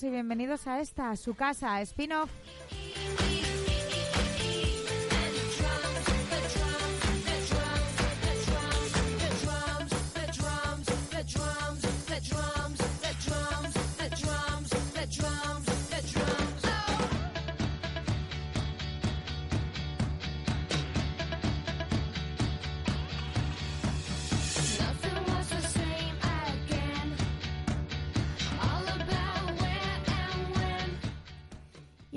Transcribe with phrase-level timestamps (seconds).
[0.00, 2.30] Y bienvenidos a esta, su casa, spin-off.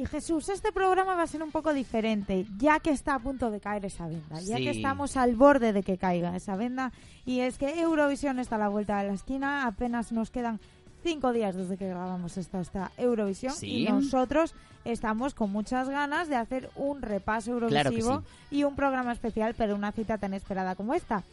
[0.09, 3.59] Jesús, este programa va a ser un poco diferente, ya que está a punto de
[3.59, 6.92] caer esa venda, ya que estamos al borde de que caiga esa venda.
[7.25, 10.59] Y es que Eurovisión está a la vuelta de la esquina, apenas nos quedan
[11.03, 13.53] cinco días desde que grabamos esta, esta Eurovisión.
[13.53, 13.83] Sí.
[13.83, 19.11] Y nosotros estamos con muchas ganas de hacer un repaso Claro eurovisivo y un programa
[19.11, 21.23] especial para una cita tan esperada como esta.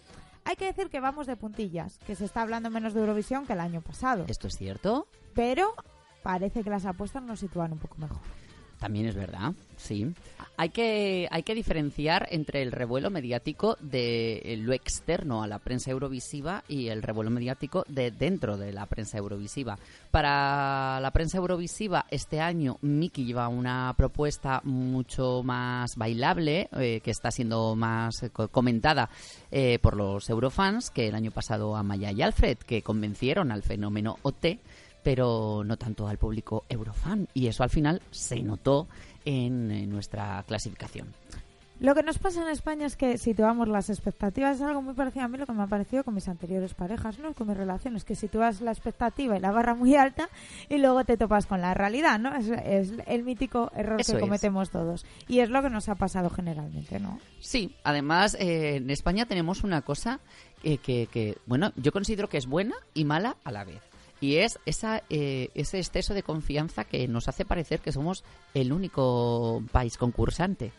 [0.45, 3.53] Hay que decir que vamos de puntillas, que se está hablando menos de Eurovisión que
[3.53, 4.25] el año pasado.
[4.27, 5.07] ¿Esto es cierto?
[5.35, 5.73] Pero
[6.23, 8.21] parece que las apuestas nos sitúan un poco mejor.
[8.83, 10.13] También es verdad, sí.
[10.57, 15.93] Hay que, hay que diferenciar entre el revuelo mediático de lo externo a la prensa
[15.93, 19.79] eurovisiva y el revuelo mediático de dentro de la prensa eurovisiva.
[20.11, 27.13] Para la prensa eurovisiva, este año Miki lleva una propuesta mucho más bailable, eh, que
[27.13, 29.09] está siendo más eh, co- comentada
[29.53, 33.63] eh, por los eurofans que el año pasado a Maya y Alfred, que convencieron al
[33.63, 34.59] fenómeno OT
[35.03, 37.29] pero no tanto al público eurofan.
[37.35, 38.89] Y eso al final se notó
[39.25, 41.09] en, eh, nuestra clasificación.
[41.81, 45.25] Lo que nos pasa en España es que situamos las expectativas, es algo muy parecido
[45.25, 47.35] a mí lo que me ha parecido con mis anteriores parejas, ¿no?
[47.35, 50.29] Con mis relaciones, que sitúas la expectativa y la barra muy alta
[50.69, 52.37] y luego te topas con la realidad, ¿no?
[52.37, 54.23] Es, es el mítico error Eso que es.
[54.23, 55.05] cometemos todos.
[55.27, 57.19] Y es lo que nos ha pasado generalmente, ¿no?
[57.41, 60.21] Sí, además eh, en España tenemos una cosa
[60.63, 63.83] que, que, que, bueno, yo considero que es buena y mala a la vez.
[64.23, 68.23] Y es esa, eh, ese exceso de confianza que nos hace parecer que somos
[68.55, 70.73] el único país concursante.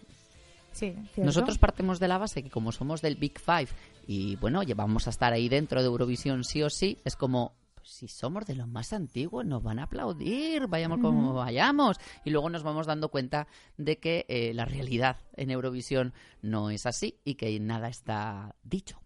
[0.72, 0.96] Sí.
[1.18, 3.68] Nosotros partimos de la base que como somos del Big Five
[4.08, 7.90] y bueno, llevamos a estar ahí dentro de Eurovisión sí o sí, es como pues,
[7.90, 12.50] si somos de los más antiguos nos van a aplaudir, vayamos como vayamos y luego
[12.50, 17.36] nos vamos dando cuenta de que eh, la realidad en Eurovisión no es así y
[17.36, 19.03] que nada está dicho.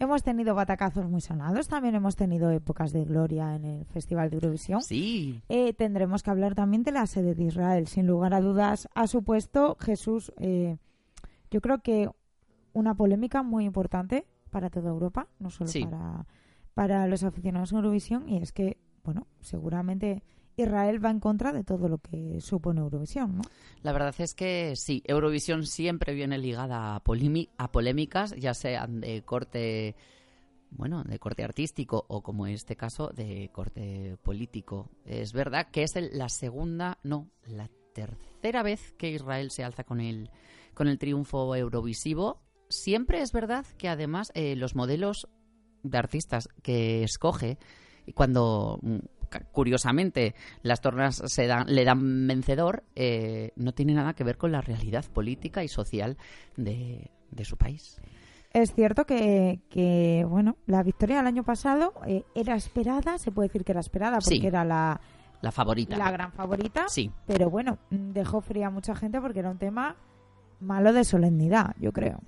[0.00, 4.36] Hemos tenido batacazos muy sonados, también hemos tenido épocas de gloria en el Festival de
[4.36, 4.80] Eurovisión.
[4.82, 7.88] Sí, Eh, tendremos que hablar también de la sede de Israel.
[7.88, 10.76] Sin lugar a dudas, ha supuesto Jesús, eh,
[11.50, 12.08] yo creo que
[12.72, 15.84] una polémica muy importante para toda Europa, no solo Sí.
[15.84, 16.26] para,
[16.74, 20.22] para los aficionados a Eurovisión, y es que, bueno, seguramente
[20.58, 23.42] Israel va en contra de todo lo que supone Eurovisión, ¿no?
[23.82, 27.02] La verdad es que sí, Eurovisión siempre viene ligada a,
[27.58, 29.94] a polémicas, ya sean de corte,
[30.70, 34.90] bueno, de corte artístico o como en este caso de corte político.
[35.04, 40.00] Es verdad que es la segunda, no, la tercera vez que Israel se alza con
[40.00, 40.30] el,
[40.74, 42.42] con el triunfo eurovisivo.
[42.68, 45.28] Siempre es verdad que además eh, los modelos
[45.84, 47.58] de artistas que escoge
[48.14, 48.80] cuando
[49.52, 54.52] curiosamente las tornas se dan, le dan vencedor eh, no tiene nada que ver con
[54.52, 56.16] la realidad política y social
[56.56, 58.00] de, de su país.
[58.52, 63.48] Es cierto que, que, bueno, la victoria del año pasado eh, era esperada, se puede
[63.48, 64.46] decir que era esperada porque Sí.
[64.46, 65.00] era la,
[65.42, 65.96] La favorita.
[65.98, 69.96] la gran favorita, Sí, pero bueno, dejó fría a mucha gente porque era un tema
[70.60, 72.20] malo de solemnidad, yo creo.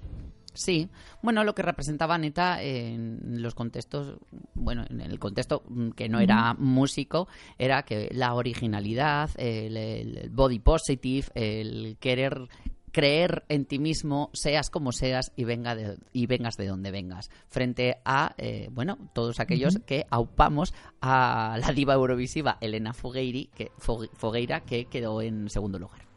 [0.53, 0.89] Sí,
[1.23, 4.19] bueno, lo que representaba Neta en los contextos,
[4.55, 10.59] bueno, en el contexto mm, que no era músico, era que la originalidad, el, body
[10.59, 12.49] positive, el querer
[12.93, 17.31] creer en ti mismo, seas como seas y venga de, y vengas de donde vengas,
[17.47, 23.71] frente a eh, bueno todos aquellos que aupamos a la diva eurovisiva Elena Fogueiri, que,
[23.79, 26.10] Fogue- Fogueira, que quedó en segundo lugar.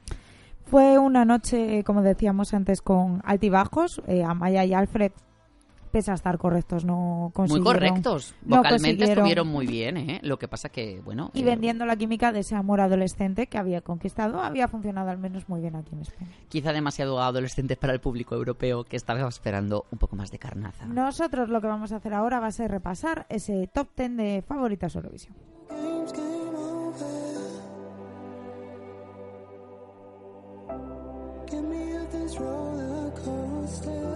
[0.65, 4.01] Fue una noche, como decíamos antes, con altibajos.
[4.07, 5.11] Eh, Amaya y Alfred,
[5.91, 7.63] pese a estar correctos, no Muy consiguieron...
[7.73, 8.33] correctos.
[8.43, 10.19] no Vocalmente consiguieron- estuvieron muy bien, ¿eh?
[10.23, 11.29] Lo que pasa que, bueno...
[11.35, 15.19] Y eh, vendiendo la química de ese amor adolescente que había conquistado, había funcionado al
[15.19, 16.31] menos muy bien aquí en España.
[16.49, 20.87] quizá demasiado adolescentes para el público europeo que estaba esperando un poco más de carnaza.
[20.87, 24.43] Nosotros lo que vamos a hacer ahora va a ser repasar ese top 10 de
[24.47, 25.35] favoritas Eurovisión.
[32.39, 34.12] Roller coaster.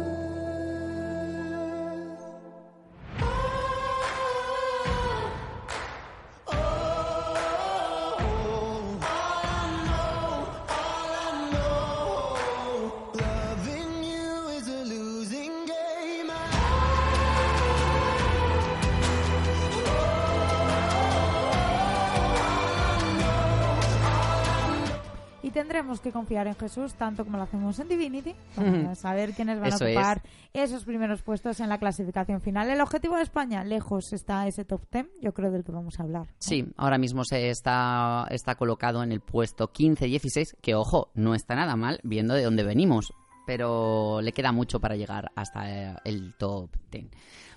[25.57, 29.69] Tendremos que confiar en Jesús tanto como lo hacemos en Divinity para saber quiénes van
[29.69, 29.97] Eso a es.
[29.97, 30.21] ocupar
[30.53, 32.69] esos primeros puestos en la clasificación final.
[32.69, 36.03] El objetivo de España, lejos está ese top 10, yo creo del que vamos a
[36.03, 36.27] hablar.
[36.27, 36.33] ¿no?
[36.37, 41.55] Sí, ahora mismo se está, está colocado en el puesto 15-16, que ojo, no está
[41.55, 43.11] nada mal viendo de dónde venimos,
[43.47, 47.07] pero le queda mucho para llegar hasta eh, el top 10.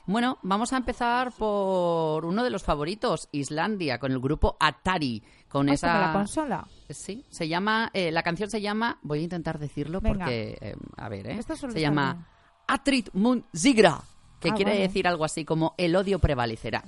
[0.06, 5.68] Bueno, vamos a empezar por uno de los favoritos, Islandia, con el grupo Atari, con
[5.68, 6.00] Ay, esa...
[6.06, 6.66] la consola.
[6.88, 10.18] Sí, se llama, eh, la canción se llama, voy a intentar decirlo Venga.
[10.24, 11.40] porque, eh, a ver, ¿eh?
[11.42, 12.26] Se llama.
[12.66, 14.00] Atrit Mun Zigra,
[14.40, 14.82] que Ah, quiere vale.
[14.82, 16.84] decir algo así como el odio prevalecerá.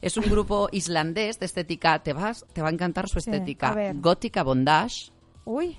[0.00, 4.42] Es un grupo islandés de estética, te vas, te va a encantar su estética gótica
[4.42, 5.12] bondage,
[5.44, 5.76] Uy,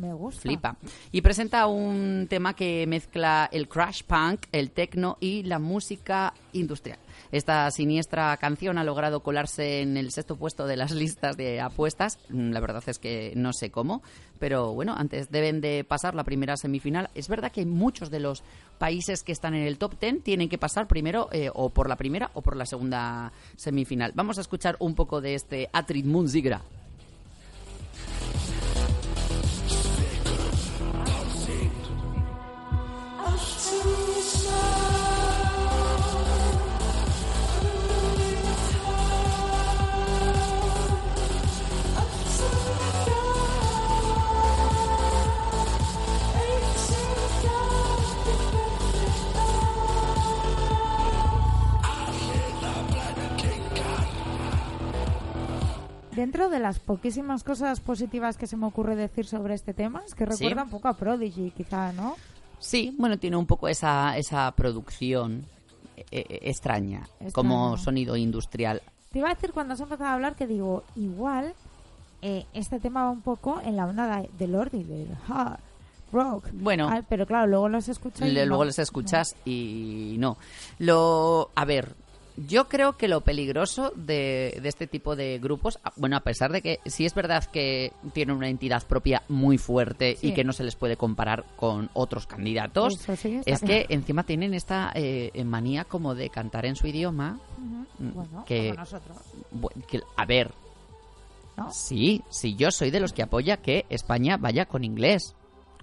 [0.00, 0.40] me gusta.
[0.40, 0.76] flipa.
[1.12, 6.98] Y presenta un tema que mezcla el crash punk, el techno y la música industrial.
[7.32, 12.18] Esta siniestra canción ha logrado colarse en el sexto puesto de las listas de apuestas.
[12.30, 14.02] Mm, La verdad es que no sé cómo,
[14.38, 17.10] pero bueno, antes deben de pasar la primera semifinal.
[17.14, 18.42] Es verdad que muchos de los
[18.78, 21.96] países que están en el top 10 tienen que pasar primero eh, o por la
[21.96, 24.12] primera o por la segunda semifinal.
[24.14, 26.62] Vamos a escuchar un poco de este Atrid Munzigra.
[56.20, 60.14] Dentro de las poquísimas cosas positivas que se me ocurre decir sobre este tema, es
[60.14, 60.32] que Sí.
[60.44, 62.14] recuerda un poco a Prodigy, quizá, ¿no?
[62.58, 65.46] Sí, bueno, tiene un poco esa, esa producción
[65.96, 67.32] eh, eh, extraña, Extraña.
[67.32, 68.82] como sonido industrial.
[69.12, 71.54] Te iba a decir cuando has empezado a hablar que digo, igual
[72.20, 75.58] eh, este tema va un poco en la onda de- del Lordi, del hard
[76.12, 76.48] rock.
[76.52, 76.88] Bueno.
[76.90, 78.44] Ah, pero claro, luego los escuchas y no.
[78.44, 80.36] luego les escuchas y no.
[80.78, 81.94] Lo, a ver,
[82.36, 86.62] yo creo que lo peligroso de, de este tipo de grupos, bueno, a pesar de
[86.62, 90.64] que sí es verdad que tienen una entidad propia muy fuerte y que no se
[90.64, 96.14] les puede comparar con otros candidatos, sí, es que encima tienen esta eh, manía como
[96.14, 97.38] de cantar en su idioma.
[97.58, 97.86] Ujú.
[98.04, 99.16] mm, Bueno, que- como nosotros,
[99.88, 100.52] que- a ver,
[101.56, 101.70] ¿no?
[101.72, 105.34] sí, sí, yo soy de los que apoya que España vaya con inglés.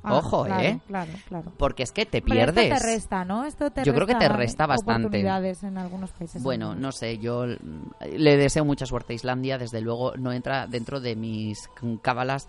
[0.03, 0.79] Ah, Ojo, claro, ¿eh?
[0.87, 1.51] Claro, claro.
[1.57, 2.65] Porque es que te pierdes.
[2.71, 3.45] Esto te resta, ¿no?
[3.45, 5.07] Esto te Yo creo que te resta resta bastante.
[5.07, 6.41] oportunidades en algunos países.
[6.41, 6.81] Bueno, algunos.
[6.81, 10.99] no sé, yo mm, le deseo mucha suerte a Islandia, desde luego no entra dentro
[10.99, 12.47] de mis mm, cábalas,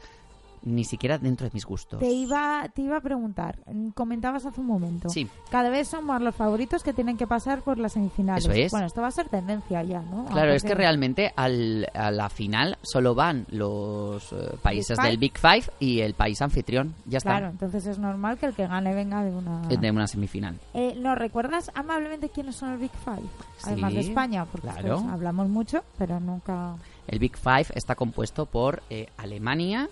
[0.74, 1.98] ni siquiera dentro de mis gustos.
[2.00, 5.08] Te iba, te iba a preguntar, mm, comentabas hace un momento.
[5.08, 5.28] Sí.
[5.50, 8.44] Cada vez son más los favoritos que tienen que pasar por las semifinales.
[8.44, 8.70] Eso es.
[8.70, 10.26] Bueno, esto va a ser tendencia ya, ¿no?
[10.26, 15.08] Claro, es que realmente al- a la final solo van los eh, países Five.
[15.08, 16.94] del Big Five y el país anfitrión.
[17.06, 17.30] Ya está.
[17.30, 19.62] Claro, entonces es normal que el que gane venga de una...
[19.68, 20.56] De una semifinal.
[20.74, 23.26] Eh, ¿Nos recuerdas amablemente quiénes son el Big Five?
[23.64, 25.04] Además de Sí, España, porque claro.
[25.10, 26.74] hablamos mucho, pero nunca...
[27.06, 29.88] El Big Five está compuesto por eh, Alemania,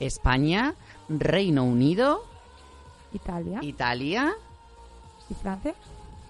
[0.00, 0.74] España,
[1.08, 2.24] Reino Unido,
[3.12, 4.32] Italia Italia,
[5.30, 5.74] y Francia.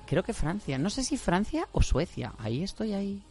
[0.07, 0.79] creo que Francia.
[0.79, 2.33] No sé si Francia o Suecia.
[2.39, 3.23] Ahí estoy ahí.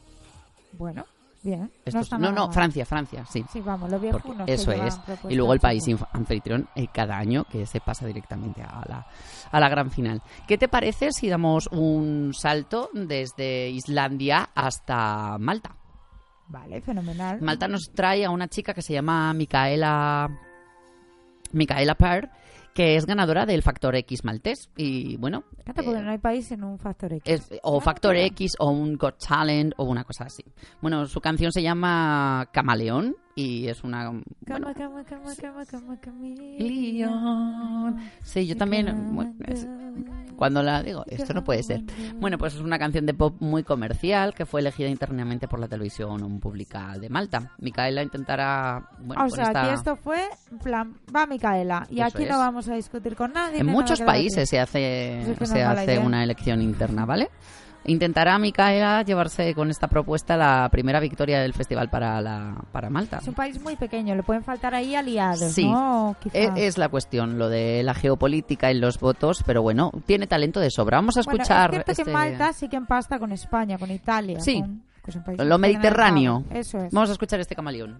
[0.73, 1.05] Bueno,
[1.43, 1.69] Bien.
[1.83, 2.53] Esto es- está no, no, mal.
[2.53, 3.43] Francia, Francia, sí.
[3.51, 4.97] Sí, vamos, los que eso es.
[5.27, 9.05] Y luego el país anfitrión eh, cada año que se pasa directamente a la,
[9.51, 10.21] a la gran final.
[10.47, 15.75] ¿Qué te parece si damos un salto desde Islandia hasta Malta?
[16.53, 17.41] Vale, fenomenal.
[17.41, 20.29] Malta nos trae a una chica que se llama Micaela
[21.51, 22.29] Micaela Per,
[22.75, 24.69] que es ganadora del Factor X maltés.
[24.77, 27.24] Y bueno, porque eh, no hay país sin un factor X.
[27.25, 28.15] es- o Factor.
[28.15, 30.43] X o un Got Talent o una cosa así.
[30.81, 34.03] Bueno, su canción se llama Camaleón y es una...
[34.03, 37.98] Cama, bueno, cama, cama, cama, cama, Camaleón.
[38.24, 39.15] Sí, yo también...
[39.15, 39.67] bueno, es-
[40.43, 41.83] cuando la digo, esto no puede ser.
[42.15, 45.69] Bueno, pues es una canción de pop muy comercial que fue elegida internamente por la
[45.69, 47.53] televisión pública de Malta.
[47.59, 48.89] Micaela intentará...
[49.00, 50.27] Bueno, o con sea, esta- aquí esto fue,
[50.62, 51.88] plan, va Micaela.
[51.89, 52.29] Y Eso aquí es.
[52.29, 53.59] no vamos a discutir con nadie.
[53.59, 57.29] En muchos países se hace, Pues es que no se hace una elección interna, ¿vale?
[57.85, 63.17] Intentará Micaela llevarse con esta propuesta la primera victoria del festival para, la, para Malta.
[63.21, 65.65] Es un país muy pequeño, le pueden faltar ahí aliados, Sí.
[65.69, 66.15] ¿no?
[66.31, 70.59] Es, es la cuestión, lo de la geopolítica y los votos, pero bueno, tiene talento
[70.61, 70.97] de sobra.
[70.97, 73.91] Vamos a Bueno, escuchar es cierto este- que Malta sí que empasta con España, con
[73.91, 74.39] Italia.
[74.39, 74.61] Sí.
[74.61, 74.81] con-
[75.25, 76.45] países lo mediterráneo.
[76.51, 76.93] Eso es.
[76.93, 77.99] Vamos a escuchar este camaleón.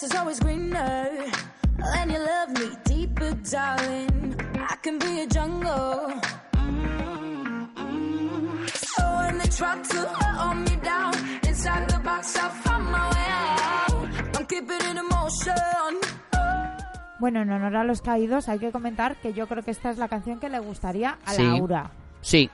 [0.00, 1.08] Grass is always greener
[1.92, 4.34] when you love me deeper, darling.
[4.56, 6.12] I can be a jungle.
[8.66, 11.14] So when they try to hold me down
[11.46, 14.36] inside the box, I find my way out.
[14.38, 15.96] I'm keeping it in motion.
[17.18, 19.98] Bueno, en honor a los caídos, hay que comentar que yo creo que esta es
[19.98, 21.42] la canción que le gustaría a Sí.
[21.42, 21.90] Laura.
[22.22, 22.50] Sí,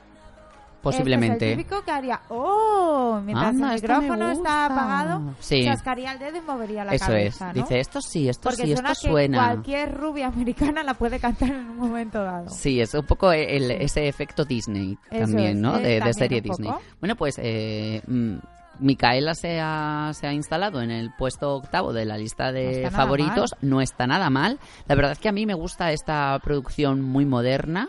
[0.91, 1.47] Este posiblemente.
[1.53, 3.21] es el típico que haría, ¡oh!
[3.25, 5.65] Mientras Anda, el micrófono está apagado, Sí.
[5.65, 7.57] chascaría el dedo y movería la Eso cabeza, es.
[7.57, 7.63] ¿no?
[7.63, 9.39] Dice, esto sí, esto Porque sí, suena esto que suena.
[9.47, 12.49] cualquier rubia americana la puede cantar en un momento dado.
[12.51, 15.79] Sí, es un poco el- ese efecto Disney Eso también, es, ¿no?
[15.79, 16.71] De, serie Disney.
[17.01, 18.37] Bueno, pues eh, mm,
[18.79, 23.55] Micaela se ha, se ha instalado en el puesto octavo de la lista de favoritos.
[23.63, 24.59] No está nada mal.
[24.87, 27.89] La verdad es que a mí me gusta esta producción muy moderna,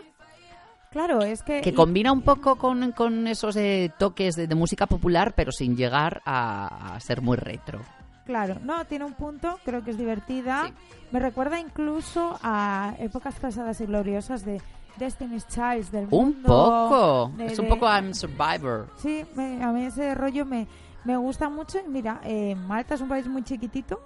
[0.90, 1.60] Claro, es que...
[1.60, 5.52] que y- combina un poco con, con esos eh, toques de, de música popular, pero
[5.52, 7.80] sin llegar a, a ser muy retro.
[8.24, 10.64] Claro, no, tiene un punto, creo que es divertida.
[10.66, 10.74] Sí.
[11.12, 14.60] Me recuerda incluso a épocas pasadas y gloriosas de
[14.98, 16.48] Destiny's Child del Un mundo.
[16.48, 17.32] poco.
[17.36, 18.88] de- Es un poco I'm Survivor.
[18.98, 20.66] Sí, me- a mí ese rollo me,
[21.04, 21.78] me gusta mucho.
[21.88, 23.98] Mira, eh, Malta es un país muy chiquitito,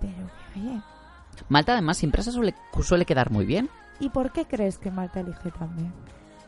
[0.00, 0.12] pero
[0.54, 0.80] oye,
[1.48, 3.70] Malta además siempre se suele, suele quedar muy bien.
[4.00, 5.92] ¿Y por qué crees que Malta elige también?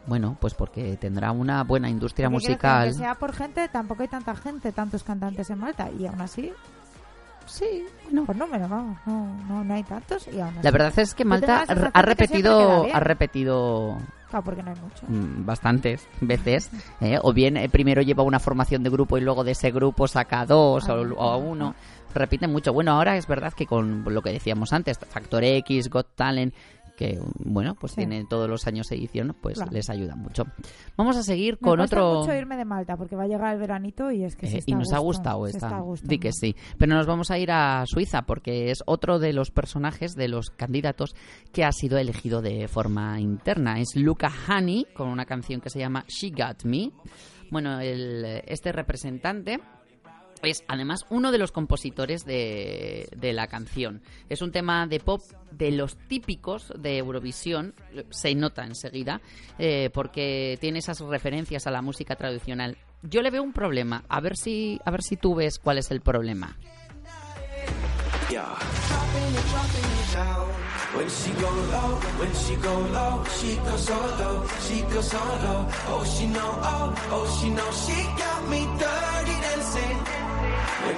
[0.07, 2.83] Bueno, pues porque tendrá una buena industria Porque que musical.
[2.85, 5.90] aunque sea por gente, tampoco hay tanta gente, tantos cantantes en Malta.
[5.99, 6.50] Y aún así,
[7.47, 8.25] Sí, bueno.
[8.26, 10.28] por número, vamos, no, no, no hay tantos.
[10.28, 12.95] Y aún así, La verdad es que Malta ha que repetido, bien.
[12.97, 13.97] ha repetido
[14.28, 15.07] claro, porque no hay mucho.
[15.09, 17.19] mm, bastantes veces, ¿eh?
[17.23, 20.40] o bien eh, primero lleva una formación de grupo y luego de ese grupo saca
[20.40, 21.75] a dos o, Ah, o a uno.
[22.14, 22.73] Repite mucho.
[22.73, 26.55] Bueno, ahora es verdad que con lo que decíamos antes, Factor X, Got Talent,
[26.99, 27.99] que bueno, pues Sí.
[27.99, 29.71] tiene todos los años edición, pues Claro.
[29.71, 30.43] les ayuda mucho.
[30.97, 32.21] Vamos a seguir Me con cuesta otro.
[32.23, 34.59] mucho irme de Malta porque va a llegar el veranito y es que se Eh,
[34.59, 35.81] está y nos ha gustado esta.
[36.02, 36.57] Di que sí.
[36.76, 40.50] Pero nos vamos a ir a Suiza porque es otro de los personajes, de los
[40.50, 41.14] candidatos
[41.52, 43.78] que ha sido elegido de forma interna.
[43.78, 46.90] Es Luca Hani con una canción que se llama She Got Me.
[47.52, 49.61] Bueno, el- este representante
[50.42, 54.02] es además uno de los compositores de, la canción.
[54.28, 57.75] Es un tema de pop de los típicos de Eurovisión,
[58.11, 59.21] se nota enseguida,
[59.59, 62.76] eh, porque tiene esas referencias a la música tradicional.
[63.02, 65.90] Yo le veo un problema, a ver si, a ver si tú ves cuál es
[65.90, 66.57] el problema.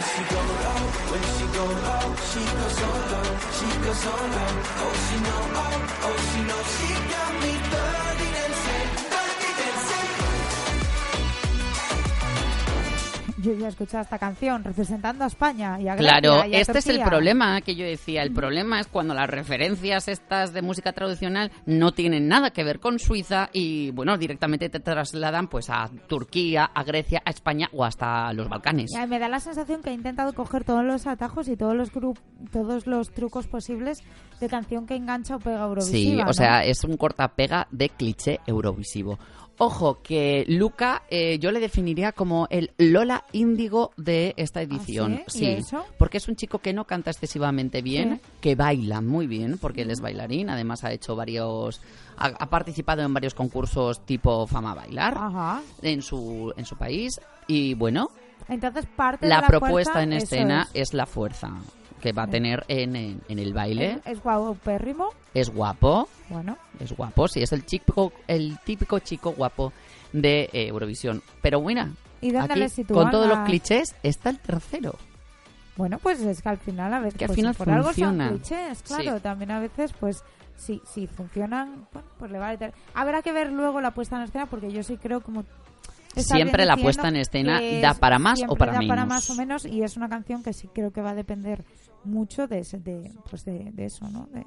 [0.00, 0.80] When she go low,
[1.12, 4.52] when she go low, she goes so low, she goes so low.
[4.80, 7.52] Oh, she know, oh, oh, she know, she got me
[8.24, 8.29] 30.
[13.42, 16.60] Yo ya he escuchado esta canción representando a España y a Grecia Claro, y a
[16.60, 18.22] este es el problema que yo decía.
[18.22, 22.80] El problema es cuando las referencias estas de música tradicional no tienen nada que ver
[22.80, 27.84] con Suiza y, bueno, directamente te trasladan pues a Turquía, a Grecia, a España o
[27.84, 28.90] hasta los Balcanes.
[28.94, 31.90] Ya, me da la sensación que ha intentado coger todos los atajos y todos los
[32.52, 33.98] todos los trucos posibles
[34.40, 35.98] de canción que engancha o pega Eurovisiva.
[35.98, 36.30] Sí, ¿no?
[36.30, 39.18] o sea, es un cortapega de cliché eurovisivo.
[39.62, 45.20] Ojo, que Luca eh, yo le definiría como el Lola Índigo de esta edición.
[45.20, 45.44] ¿Ah, sí?
[45.44, 45.84] ¿Y eso?
[45.98, 48.30] porque es un chico que no canta excesivamente bien, Sí.
[48.40, 51.82] que baila muy bien, porque él es bailarín, además ha hecho varios,
[52.16, 55.60] ha, ha participado en varios concursos tipo Fama Bailar Ajá.
[55.82, 58.08] en su, en su país y bueno,
[58.48, 60.88] Entonces, parte la, de la propuesta fuerza, en escena es.
[60.88, 60.94] es.
[60.94, 61.50] la fuerza
[62.00, 64.00] que va a tener en, en- en el baile.
[64.04, 65.10] Es, es guapérrimo.
[65.34, 69.72] Es guapo, Bueno, es guapo, sí, es el típico, el típico chico guapo
[70.12, 71.22] de eh, Eurovisión.
[71.42, 71.88] Pero mira,
[72.20, 74.96] ¿Y dónde aquí, le sitúan con todos los clichés, está el tercero.
[75.76, 78.28] Bueno, pues es que al final a veces Que al pues, final por algo funciona.
[78.28, 79.22] son clichés, claro, Sí.
[79.22, 80.22] también a veces pues
[80.56, 82.72] si si funcionan, bueno, pues le vale.
[82.92, 85.44] Habrá que ver luego la puesta en escena porque yo sí creo como
[86.16, 89.64] Siempre la puesta en escena da para más o para da para más o menos
[89.64, 91.64] y es una canción que sí creo que va a depender
[92.04, 94.26] mucho de ese- de pues de, de eso, ¿no?
[94.32, 94.44] De,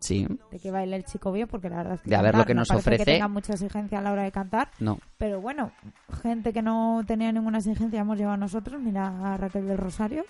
[0.00, 2.34] Sí, de que baile el chico bien porque la verdad es que De a ver
[2.34, 3.04] lo que no nos parece ofrece.
[3.04, 4.98] que tenga mucha exigencia a la hora de cantar no.
[5.16, 5.70] pero bueno,
[6.22, 8.82] gente que no tenía ninguna exigencia hemos llevado nosotros.
[8.82, 10.24] Mira a Raquel del Rosario,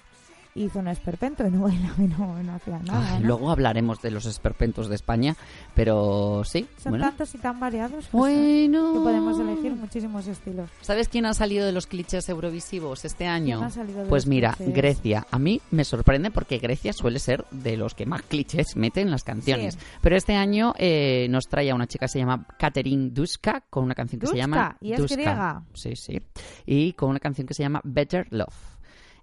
[0.55, 1.77] hizo un esperpento y no y
[2.09, 3.15] no, no hacía nada.
[3.15, 3.27] Ay, ¿no?
[3.29, 5.37] Luego hablaremos de los esperpentos de España,
[5.75, 6.67] pero sí.
[6.83, 7.07] Son bueno.
[7.07, 8.93] tantos y tan variados pues, Bueno.
[8.93, 10.69] que podemos elegir muchísimos estilos.
[10.81, 13.57] ¿Sabes quién ha salido de los clichés eurovisivos este año?
[13.59, 14.75] ¿Quién ha salido de Pues mira, clichés?
[14.75, 15.27] Grecia.
[15.31, 19.11] A mí me sorprende porque Grecia suele ser de los que más clichés meten en
[19.11, 19.75] las canciones.
[19.75, 19.81] Sí.
[20.01, 23.85] Pero este año eh, nos trae a una chica que se llama Katerin Duska con
[23.85, 25.15] una canción que se Duska, llama ¿y es Duska.
[25.15, 25.63] griega?
[25.75, 26.21] Sí, sí.
[26.67, 28.55] Y con una canción que se llama Better Love.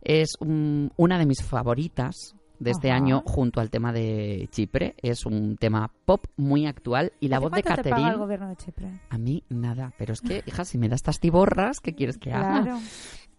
[0.02, 2.98] Es un- una de mis favoritas de este Ajá.
[2.98, 4.96] año junto al tema de Chipre.
[5.02, 8.04] Es un tema pop muy actual y la ¿Hace voz de cuánto te paga el
[8.06, 8.20] Katerin...
[8.22, 9.00] gobierno de Chipre?
[9.10, 12.34] A mí nada, pero es que, hija, si me da estas tiborras, ¿qué quieres que
[12.34, 12.64] haga?
[12.64, 12.80] Claro.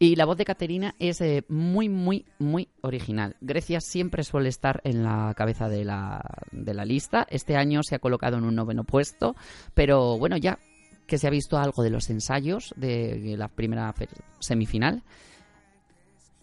[0.03, 3.37] Y la voz de Caterina es eh, muy, muy, muy original.
[3.43, 7.27] Grecia siempre suele estar en la cabeza de la, de la lista.
[7.29, 9.37] Este año se ha colocado en un noveno puesto,
[9.75, 10.59] pero bueno, ya
[11.07, 13.93] que se ha visto algo de los ensayos de la primera
[14.39, 15.03] semifinal,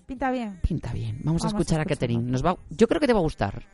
[0.07, 0.59] Pinta bien.
[0.61, 1.19] pinta bien.
[1.25, 1.85] Vamos, a escuchar a.
[1.85, 2.21] Caterina.
[2.21, 3.65] Nos va, yo creo que te va a gustar.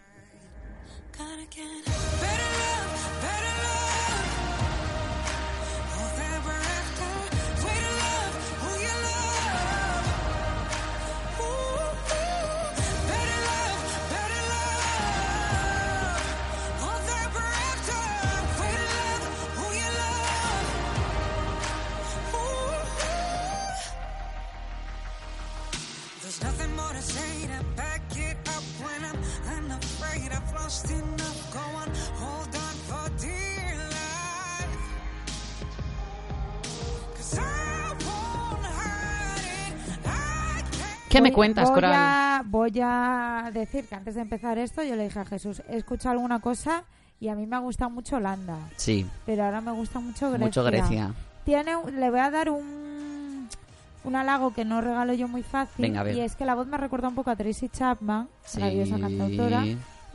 [27.53, 29.18] Say to back it up when I'm
[29.72, 31.53] unafraid I've lost enough.
[31.53, 31.89] Go on,
[32.20, 34.77] hold on for dear life.
[37.16, 40.05] 'Cause I won't hide it.
[40.05, 41.09] I can't.
[41.09, 41.94] ¿Qué me Voy- cuentas, voy Coral?
[41.94, 45.77] A, voy a decir que antes de empezar esto yo le dije a Jesús, he
[45.77, 46.83] escuchado alguna cosa
[47.20, 50.46] y a mí me ha gustado mucho Holanda, Sí, pero ahora me gusta mucho Grecia.
[50.46, 51.13] mucho Grecia.
[51.46, 52.82] Tiene, le voy a dar un,
[54.03, 55.81] un halago que no regalo yo muy fácil.
[55.83, 56.09] Venga.
[56.11, 58.59] Y es que la voz me recuerda un poco a Tracy Chapman, Sí.
[58.59, 59.66] maravillosa cantautora.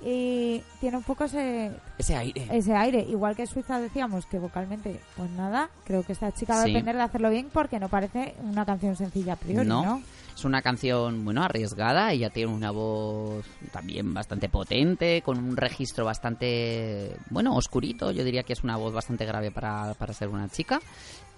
[0.05, 2.46] Y tiene un poco ese, Ese aire.
[2.53, 3.01] ese aire.
[3.01, 6.70] Igual que Suiza decíamos que vocalmente, pues nada, creo que esta chica va a Sí.
[6.72, 9.85] depender de hacerlo bien porque no parece una canción sencilla a priori, No.
[9.85, 10.03] ¿no?
[10.37, 12.12] Es una canción, bueno, arriesgada.
[12.12, 18.12] Ella tiene una voz también bastante potente, con un registro bastante, bueno, oscurito.
[18.12, 20.79] Yo diría que es una voz bastante grave para, para ser una chica.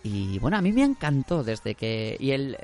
[0.02, 2.16] Y bueno, a mí me encantó desde que...
[2.20, 2.56] Y el...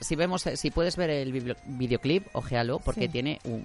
[0.00, 1.32] Si vemos, si puedes ver el
[1.66, 3.08] videoclip, ojealo, porque Sí.
[3.08, 3.64] tiene un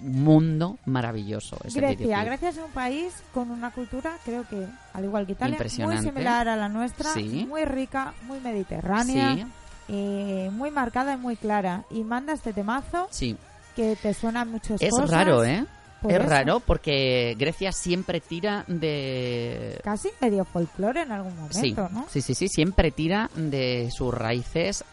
[0.00, 1.56] mundo maravilloso.
[1.64, 2.26] ese Grecia, videoclip.
[2.26, 6.48] Grecia es un país con una cultura, creo que, al igual que Italia, muy similar
[6.48, 7.46] a la nuestra, Sí.
[7.48, 9.44] muy rica, muy mediterránea, Sí,
[9.88, 11.84] eh, muy marcada y muy clara.
[11.90, 13.36] Y manda este temazo sí.
[13.76, 15.10] que te suena muchas Es cosas.
[15.10, 15.64] raro, ¿eh?
[16.02, 16.28] Por es eso.
[16.28, 22.06] raro porque Grecia siempre tira de Casi medio folclore en algún momento, Sí, ¿no?
[22.08, 24.84] sí, sí, sí, siempre tira de sus raíces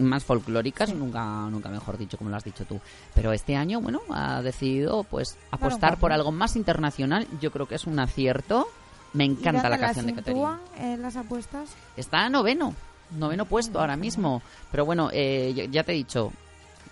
[0.00, 0.96] más folclóricas, Sí.
[0.96, 2.80] nunca, nunca mejor dicho, como lo has dicho tú.
[3.14, 7.28] Pero este año, bueno, ha decidido pues apostar por algo más internacional.
[7.40, 8.66] Yo creo que es un acierto.
[9.12, 10.58] Me ¿Y encanta la canción de Caterina.
[10.78, 11.70] eh, las apuestas?
[11.96, 12.74] Está noveno,
[13.16, 14.42] noveno puesto ahora mismo.
[14.72, 16.32] Pero bueno, eh, ya te he dicho,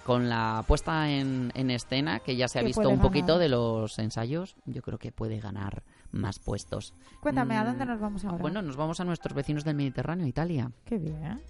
[0.05, 3.99] con la puesta en, en escena, que ya se ha visto un poquito de los
[3.99, 6.93] ensayos, yo creo que puede ganar más puestos.
[7.21, 8.39] Cuéntame, ¿a Mm, dónde nos vamos ahora?
[8.39, 10.71] Bueno, nos vamos a nuestros vecinos del Mediterráneo, Italia.
[10.85, 11.41] Qué bien.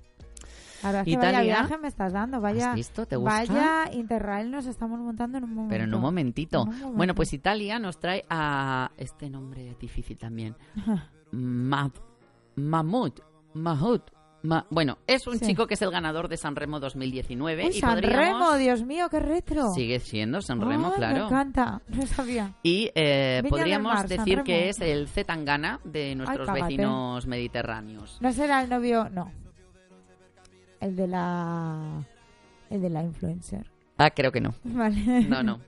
[0.85, 1.55] Ahora que vaya Italia.
[1.61, 3.07] viaje me estás dando, vaya, ¿Has visto?
[3.07, 3.31] ¿Te gusta?
[3.47, 5.71] vaya Interrail nos estamos montando en un momento.
[5.71, 6.63] Pero en un momentito.
[6.63, 6.97] En un momento.
[6.97, 10.57] Bueno, pues Italia nos trae a este nombre difícil también.
[11.33, 11.91] Ma-
[12.57, 13.13] Mahmoud.
[13.55, 14.01] Mahmoud.
[14.43, 15.47] Ma- bueno, es un Sí.
[15.47, 18.41] chico que es el ganador de San Remo 2019 Uy, y San podríamos...
[18.43, 19.71] Remo, Dios mío, qué retro.
[19.73, 21.19] Sigue siendo San Remo, Ay, claro.
[21.21, 22.55] Me encanta, no sabía.
[22.63, 28.19] Y eh, podríamos Mar, decir que es el Zetangana de nuestros vecinos mediterráneos.
[28.21, 29.31] No será el novio, no.
[30.81, 32.05] El de la.
[32.69, 33.71] El de la influencer.
[33.99, 34.55] Ah, creo que no.
[34.65, 35.23] Vale.
[35.29, 35.61] No, no.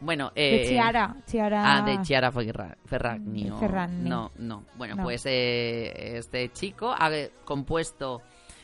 [0.00, 1.16] Bueno, eh, De Chiara.
[1.26, 1.78] Chiara.
[1.78, 3.50] Ah, de Chiara Ferra- Ferragni.
[3.58, 4.08] Ferragni.
[4.08, 4.64] No, no.
[4.76, 5.02] Bueno, No.
[5.02, 7.10] pues eh, este chico ha
[7.44, 8.22] compuesto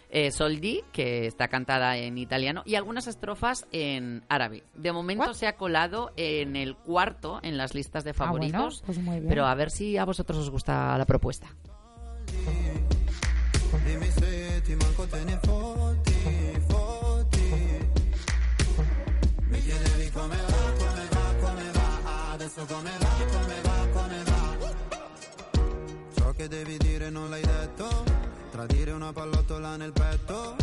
[0.09, 4.63] eh, Soldi, que está cantada en italiano, y algunas estrofas en árabe.
[4.75, 5.35] De momento What?
[5.35, 8.83] se ha colado en el cuarto en las listas de Ah, bueno, favoritos.
[8.87, 9.29] pues muy bien.
[9.29, 11.49] Pero a ver si a vosotros os gusta la propuesta.
[22.67, 24.57] Come va, come va, come va.
[26.15, 28.05] Ciò che devi dire non l'hai detto.
[28.51, 30.57] Tradire una pallottola nel petto.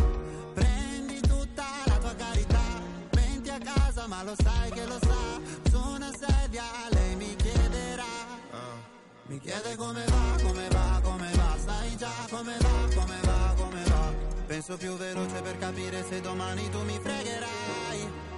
[0.52, 2.62] Prendi tutta la tua carità.
[3.10, 5.70] Venti a casa ma lo sai che lo sa.
[5.70, 8.04] Su una sedia lei mi chiederà.
[9.26, 13.82] Mi chiede come va, come va, come va, sai già come va, come va, come
[13.84, 14.12] va.
[14.46, 18.33] Penso più veloce per capire se domani tu mi fregherai.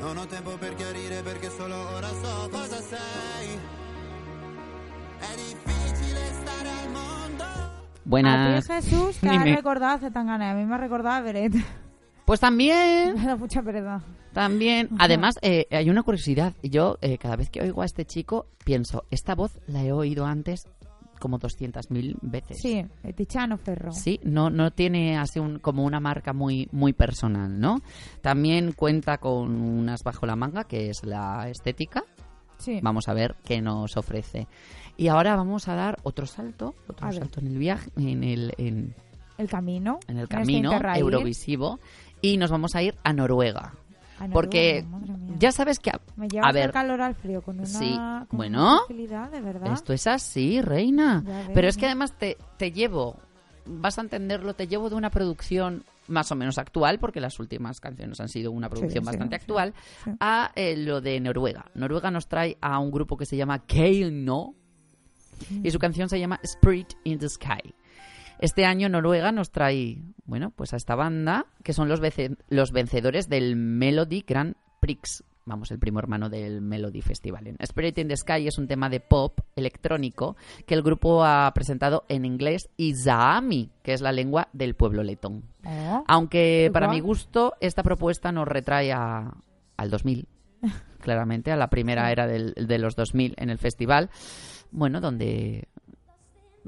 [0.00, 3.58] Non ho tempo per chiarire perché solo ora so cosa sei.
[5.18, 7.44] È difficile stare al mondo.
[7.44, 8.66] A Buenas.
[8.66, 9.56] ti, Jesús, que has Dime.
[9.56, 10.50] recordado a Zetangana.
[10.50, 11.54] A mí me ha recordado a Beret.
[12.24, 14.02] Pues también, Me da mucha pereza.
[14.32, 14.88] también.
[14.98, 16.52] Además, eh, hay una curiosidad.
[16.62, 20.26] Yo, eh, cada vez que oigo a este chico, pienso, esta voz la he oído
[20.26, 20.66] antes
[21.18, 22.58] como 200.000 veces.
[22.60, 23.92] Sí, Tiziano Ferro.
[23.92, 27.80] Sí, no, no tiene así un, como una marca muy, muy personal, ¿no?
[28.20, 32.04] También cuenta con unas bajo la manga, que es la estética.
[32.58, 32.80] Sí.
[32.82, 34.46] Vamos a ver qué nos ofrece.
[34.96, 37.18] Y ahora vamos a dar otro salto, otro A ver.
[37.20, 38.94] salto en el viaje, en el, en,
[39.36, 39.98] El camino.
[40.08, 41.78] en el este camino eurovisivo,
[42.22, 43.74] y nos vamos a ir a Noruega.
[44.18, 44.84] A Porque
[45.38, 45.90] ya sabes que...
[45.90, 47.94] a- Me lleva a ver, el calor al frío con una, Sí,
[48.28, 48.62] con bueno.
[48.72, 49.72] una facilidad, de verdad.
[49.72, 51.22] Esto es así, reina.
[51.24, 53.16] Ves, Pero es que además te, te llevo,
[53.66, 57.80] vas a entenderlo, te llevo de una producción más o menos actual, porque las últimas
[57.80, 59.74] canciones han sido una producción sí, bastante sí, actual,
[60.04, 60.10] sí.
[60.20, 61.66] a eh, lo de Noruega.
[61.74, 64.54] Noruega nos trae a un grupo que se llama Keino
[65.62, 67.74] y su canción se llama Spirit in the Sky.
[68.40, 73.56] Este año Noruega nos trae, bueno, pues a esta banda, que son los, vencedores del
[73.56, 75.24] Melody Grand Prix.
[75.48, 77.54] Vamos, el primo hermano del Melody Festival.
[77.60, 82.04] Spirit in the Sky es un tema de pop electrónico que el grupo ha presentado
[82.08, 85.44] en inglés y Zaami, que es la lengua del pueblo letón.
[85.64, 89.32] Oh, Aunque para mi gusto esta propuesta nos retrae a-
[89.76, 90.26] al 2000,
[91.00, 94.10] claramente, a la primera era del- de los 2000 en el festival,
[94.72, 95.68] bueno, donde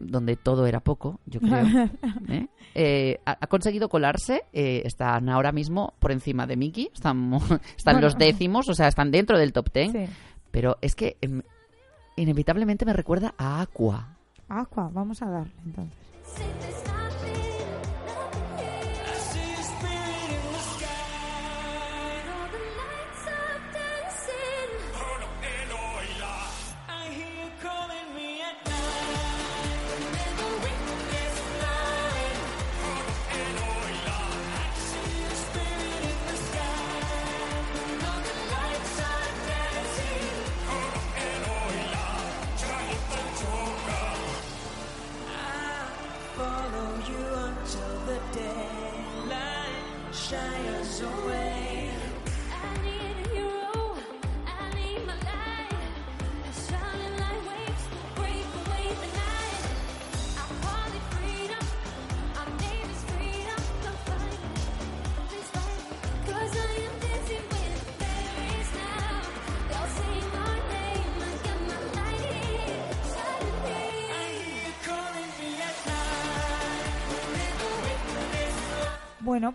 [0.00, 1.66] donde todo era poco, yo creo.
[2.28, 2.48] ¿eh?
[2.74, 7.32] Eh, ha, ha conseguido colarse, eh, están ahora mismo por encima de Mickey, están,
[7.76, 8.00] están Bueno.
[8.00, 10.12] los décimos, o sea, están dentro del top ten, sí.
[10.50, 11.42] pero es que em,
[12.16, 14.16] inevitablemente me recuerda a Aqua.
[14.48, 16.88] Aqua, vamos a darle entonces.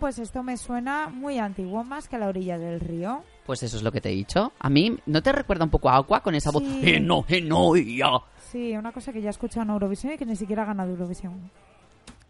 [0.04, 3.22] Pues esto me suena muy antiguo, más que a la orilla del río.
[3.46, 4.52] Pues eso es lo que te he dicho.
[4.58, 6.62] A mí, ¿no te recuerda un poco a Aqua con esa voz?
[6.62, 6.80] Sí.
[6.84, 8.10] "Eh, no, eh, no, y ya"?
[8.52, 10.90] Sí, una cosa que ya he escuchado en Eurovisión y que ni siquiera ha ganado
[10.90, 11.50] Eurovisión.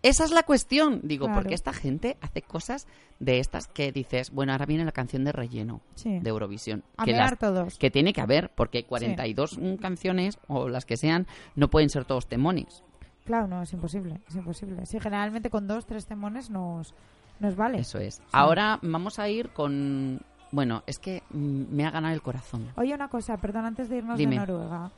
[0.03, 1.01] Esa es la cuestión.
[1.03, 1.41] Digo, Claro.
[1.41, 2.87] porque esta gente hace cosas
[3.19, 6.21] de estas que dices, bueno, ahora viene la canción de relleno Sí.
[6.21, 6.85] de Eurovisión.
[6.97, 7.77] A que, mear todos.
[7.77, 12.05] que tiene que haber, porque 42 mm, canciones, o las que sean, no pueden ser
[12.05, 12.85] todos temones.
[13.25, 14.87] Claro, no, es imposible, es imposible.
[14.87, 16.95] Sí, generalmente con dos, tres temones nos,
[17.41, 17.79] nos vale.
[17.79, 18.21] Eso es.
[18.33, 20.21] Ahora vamos a ir con...
[20.51, 22.69] Bueno, es que mm, me ha ganado el corazón.
[22.77, 24.33] Oye, una cosa, perdón, antes de irnos Dime.
[24.39, 24.91] de Noruega.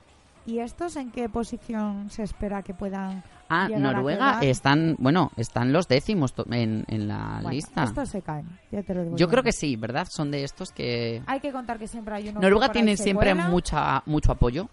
[0.44, 5.88] ¿Y estos en qué posición se espera que puedan Ah, Noruega están, bueno, están los
[5.88, 7.84] décimos en, en la Bueno, lista.
[7.84, 9.48] Estos se caen, ya te lo digo Yo creo ahora.
[9.48, 10.06] que sí, ¿verdad?
[10.10, 11.20] Son de estos que...
[11.26, 14.68] Hay que contar que siempre hay uno Noruega tiene siempre cuela, mucha, mucho apoyo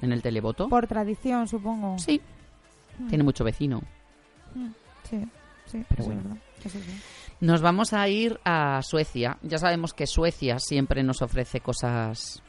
[0.00, 0.68] en el televoto.
[0.68, 1.98] Por tradición, supongo.
[1.98, 2.20] Sí,
[2.98, 3.08] Mm.
[3.08, 3.80] tiene mucho vecino.
[4.54, 4.68] Mm,
[5.08, 5.24] Sí,
[5.66, 6.20] sí, Pero bueno.
[6.22, 6.36] verdad.
[7.40, 9.38] Nos vamos a ir a Suecia.
[9.42, 12.42] Ya sabemos que Suecia siempre nos ofrece cosas,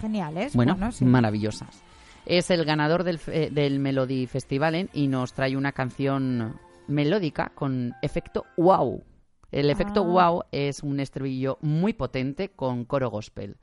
[0.00, 0.54] Geniales.
[0.56, 1.04] bueno, Bueno, sí.
[1.04, 1.82] maravillosas.
[2.26, 3.18] Es el ganador del,
[3.52, 9.02] del Melody Festivalen y nos trae una canción melódica con efecto wow.
[9.50, 10.28] El efecto Ah.
[10.30, 13.56] wow es un estribillo muy potente con coro gospel.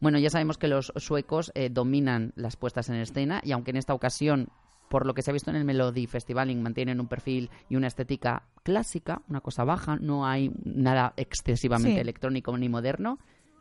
[0.00, 3.76] Bueno, ya sabemos que los suecos eh, dominan las puestas en escena y aunque en
[3.76, 4.48] esta ocasión,
[4.88, 7.86] por lo que se ha visto en el Melody Festivaling, mantienen un perfil y una
[7.88, 12.00] estética clásica, una cosa baja, no hay nada excesivamente Sí.
[12.00, 13.18] electrónico ni moderno,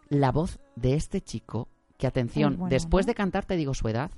[0.10, 3.12] la voz de este chico, que atención, bueno, después ¿no?
[3.12, 4.12] de cantar te digo su edad,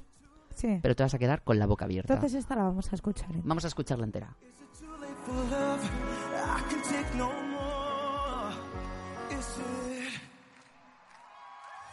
[0.56, 0.80] Sí.
[0.82, 2.14] pero te vas a quedar con la boca abierta.
[2.16, 3.30] Entonces esta la vamos a escuchar.
[3.36, 3.42] ¿eh?
[3.44, 4.36] Vamos a escucharla entera.
[5.28, 8.54] I can take no more.
[9.30, 10.22] Is it?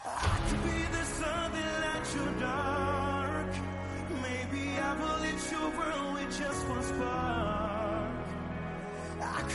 [0.05, 2.74] I could be the sun that lights your dark.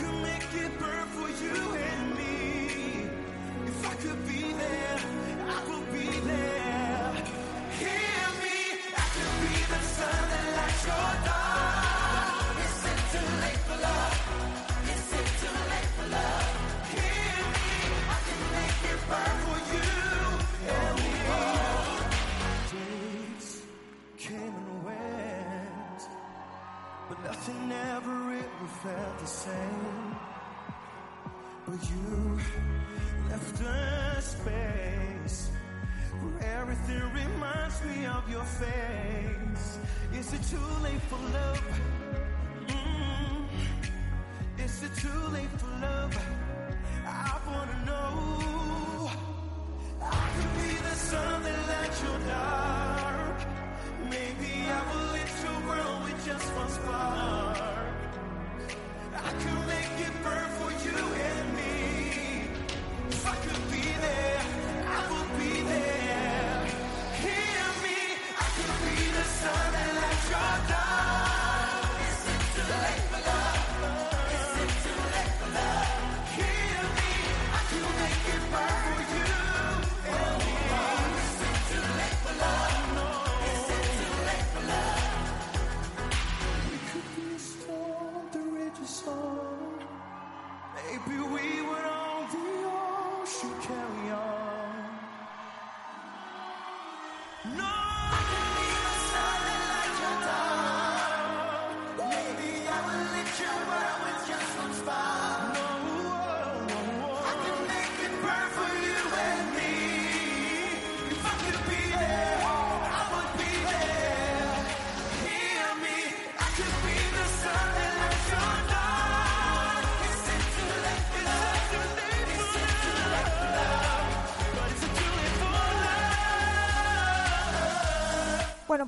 [0.00, 0.99] Could make it burn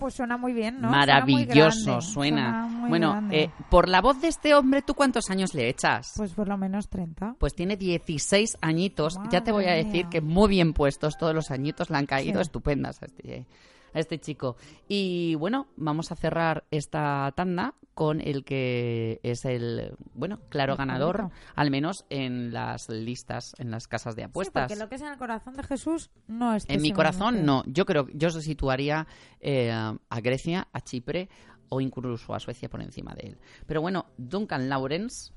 [0.02, 0.90] pues suena muy bien, ¿no?
[0.90, 2.48] Maravilloso, Suena, muy suena.
[2.48, 6.12] grande, muy bueno, eh, por la voz de este hombre, ¿tú cuántos años le echas?
[6.16, 7.36] Pues por lo menos 30.
[7.38, 9.14] Pues tiene 16 añitos.
[9.30, 10.10] ya te voy a decir mía.
[10.10, 12.42] que muy bien puestos todos los añitos le han caído Sí.
[12.42, 13.46] estupendas a este,
[13.94, 14.56] a este chico.
[14.88, 21.30] Y bueno, vamos a cerrar esta tanda con el que es el, bueno, claro ganador,
[21.54, 24.68] al menos en las listas, en las casas de Sí, apuestas.
[24.68, 27.62] porque lo que es en el corazón de Jesús no es En mi corazón no.
[27.66, 29.06] Yo creo yo se situaría
[29.40, 31.28] eh, a Grecia, a Chipre
[31.68, 33.38] o incluso a Suecia por encima de él.
[33.66, 35.32] Pero bueno, Duncan Lawrence,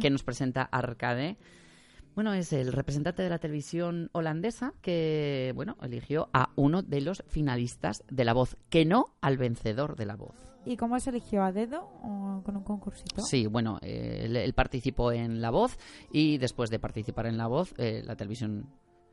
[0.00, 1.36] que nos presenta Arcade,
[2.14, 7.24] bueno, es el representante de la televisión holandesa que, bueno, eligió a uno de los
[7.28, 10.36] finalistas de La Voz, que no al vencedor de La Voz.
[10.64, 11.42] ¿Y cómo se eligió?
[11.42, 13.22] ¿A dedo o con un concursito?
[13.22, 15.76] Sí, bueno, eh, él, él participó en La Voz
[16.12, 18.68] y después de participar en La Voz, eh, la televisión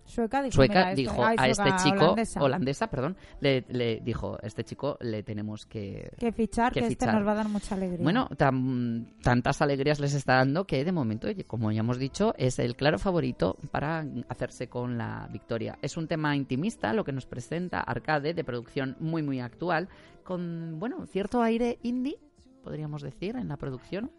[0.10, 4.63] Sueca dijo, sueca este- ay, a este chico holandesa, holandesa, perdón le, le dijo este
[4.63, 8.04] chico le tenemos que que fichar, que que, este nos va a dar mucha alegría.
[8.04, 12.58] bueno tan- tantas alegrías les está dando que de momento como ya hemos dicho es
[12.60, 15.78] el claro favorito para hacerse con la victoria.
[15.82, 19.89] Es un tema intimista lo que nos presenta arcade de producción muy muy actual
[20.24, 22.17] con bueno cierto aire indie
[22.63, 24.12] podríamos decir en la producción.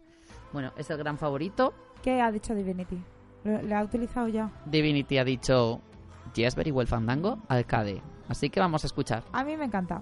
[0.53, 1.73] Bueno es el gran favorito.
[2.01, 2.97] ¿Qué ha dicho Divinity?
[3.43, 4.49] ¿Le, le ha utilizado ya?
[4.65, 5.81] Divinity ha dicho
[6.33, 8.01] Yes, very well, Fandango, Arcade.
[8.29, 9.23] Así que vamos a escuchar.
[9.33, 10.01] A mí me encanta.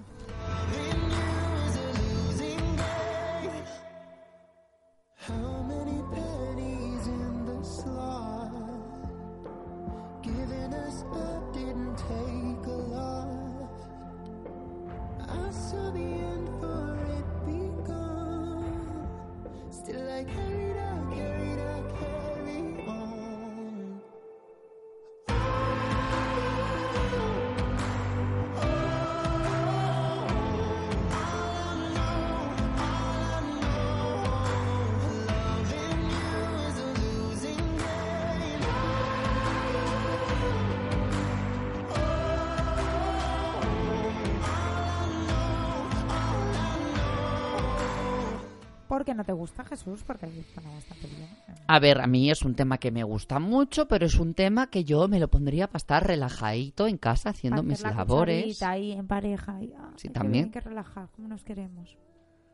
[49.20, 50.02] No te gusta Jesús?
[50.06, 51.28] Porque suena bastante bien.
[51.66, 54.68] A ver, a mí es un tema que me gusta mucho, pero es un tema
[54.68, 58.62] que yo me lo pondría para estar relajadito en casa haciendo Hacer mis la labores.
[58.62, 59.62] ahí en pareja.
[59.62, 60.46] Y, ah, Sí, también.
[60.46, 61.96] Hay que relajar, como nos queremos.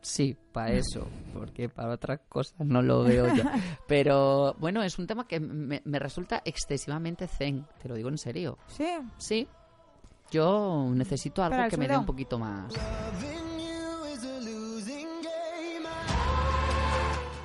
[0.01, 3.43] Sí, para eso, porque para otras cosas no lo veo yo.
[3.87, 8.17] Pero bueno, es un tema que me, me resulta excesivamente zen, te lo digo en
[8.17, 8.57] serio.
[8.67, 8.85] Sí,
[9.17, 9.47] Sí,
[10.31, 12.73] yo necesito algo que me dé un poquito más.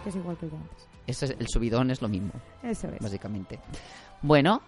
[0.09, 0.89] Es igual que yo antes.
[1.07, 3.01] Ese es- el subidón es lo mismo, Eso es.
[3.01, 3.59] básicamente.
[4.23, 4.63] Bueno,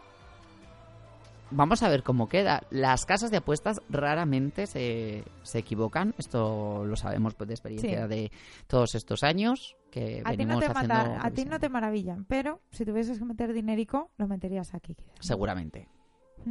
[1.50, 2.62] vamos a ver cómo queda.
[2.70, 6.14] Las casas de apuestas raramente se, se equivocan.
[6.18, 8.08] Esto lo sabemos pues, de experiencia Sí.
[8.08, 8.32] de
[8.66, 12.84] todos estos años que A ti, no te a ti no te maravillan, pero si
[12.84, 14.94] tuvieses que meter dinerico, lo meterías aquí.
[14.94, 15.14] quizás.
[15.20, 15.88] Seguramente.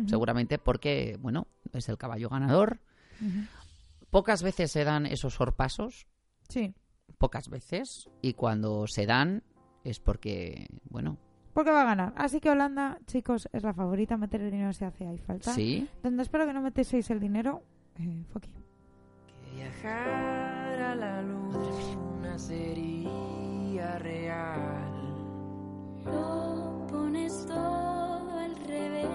[0.08, 2.80] Seguramente porque, bueno, es el caballo ganador.
[4.10, 6.08] Pocas veces se dan esos sorpasos,
[6.50, 6.74] Sí,
[7.18, 8.10] pocas veces.
[8.22, 9.44] Y cuando se dan
[9.84, 11.18] es porque, bueno,
[11.54, 12.14] porque va a ganar.
[12.18, 14.18] Así que Holanda, chicos, es la favorita.
[14.18, 15.54] Meter el dinero si hace ahí falta.
[15.54, 15.88] sí.
[16.02, 17.62] Donde espero que no metéis el dinero,
[18.00, 18.52] eh, aquí.
[19.28, 24.92] Que viajar a la luna sería real.
[26.06, 29.08] Lo pones todo al revés.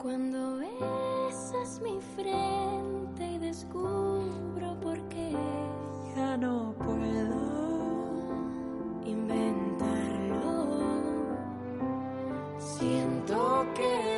[0.00, 5.36] Cuando besas mi frente y descubro por qué
[6.38, 7.40] No puedo.
[9.04, 10.38] inventarlo.
[12.58, 14.09] Siento que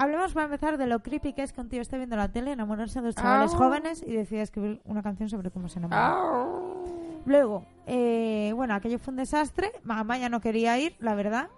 [0.00, 2.52] Hablemos para empezar de lo creepy que es que un tío esté viendo la tele,
[2.52, 6.16] enamorarse de dos chavales jóvenes y decide escribir una canción sobre cómo se enamora.
[7.26, 9.72] Luego, eh, bueno, aquello fue un desastre.
[9.86, 11.48] Amaya no quería ir, la verdad.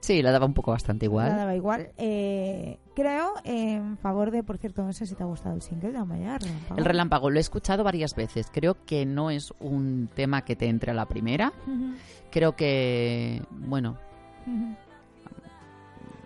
[0.00, 1.36] Sí, la daba un poco bastante La igual.
[1.36, 1.88] daba igual.
[1.98, 5.92] Eh, creo en favor de, por cierto, no sé si te ha gustado el single
[5.92, 6.38] de Amaya.
[6.38, 6.78] Relámpago.
[6.78, 8.48] El relámpago lo he escuchado varias veces.
[8.50, 11.52] Creo que no es un tema que te entre a la primera.
[12.30, 13.98] Creo que, bueno.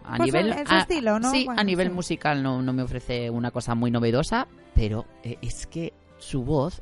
[0.06, 1.30] A Pues nivel en- en su a- estilo, ¿no?
[1.30, 1.94] Sí, Bueno, a nivel sí.
[1.94, 6.80] musical no, no me ofrece una cosa muy novedosa, pero eh, es que su voz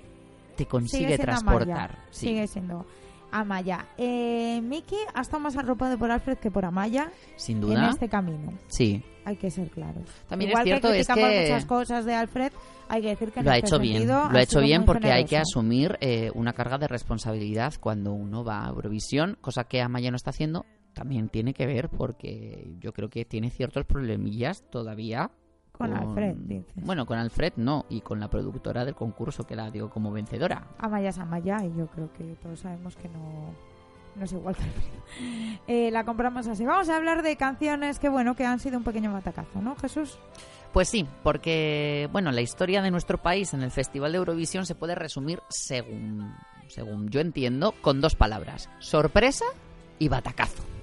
[0.56, 1.90] te consigue transportar.
[1.90, 2.04] Amaya.
[2.10, 2.26] Sí.
[2.28, 2.87] Sigue siendo
[3.32, 3.87] Amaya.
[3.98, 7.90] Eh, Miki ha estado más arropado por Alfred que por Amaya Sin en duda.
[7.90, 8.52] este camino.
[8.68, 10.04] Sí, Hay que ser claros.
[10.28, 11.14] También Igual es cierto que es que
[11.48, 12.52] muchas cosas de Alfred,
[12.88, 13.94] hay que decir que en lo ha este hecho bien.
[13.96, 18.12] sentido Lo ha hecho bien porque hay que asumir eh, una carga de responsabilidad cuando
[18.12, 20.66] uno va a Eurovisión, cosa que Amaya no está haciendo.
[20.94, 25.30] También tiene que ver porque yo creo que tiene ciertos problemillas todavía.
[25.72, 26.72] Con Alfred, dices.
[26.76, 30.68] Bueno, con Alfred no, y con la productora del concurso que la dio como vencedora.
[30.78, 33.52] Amaya es Amaya y yo creo que todos sabemos que no,
[34.14, 35.59] no es igual que Alfred.
[35.66, 36.64] Eh, la compramos así.
[36.64, 40.16] Vamos a hablar de canciones que, bueno, que han sido un pequeño matacazo, ¿no, Jesús?
[40.72, 44.74] Pues sí, porque bueno, la historia de nuestro país en el Festival de Eurovisión se
[44.74, 46.35] puede resumir según,
[46.68, 49.44] según yo entiendo, con dos palabras: sorpresa
[50.00, 50.73] y batacazo.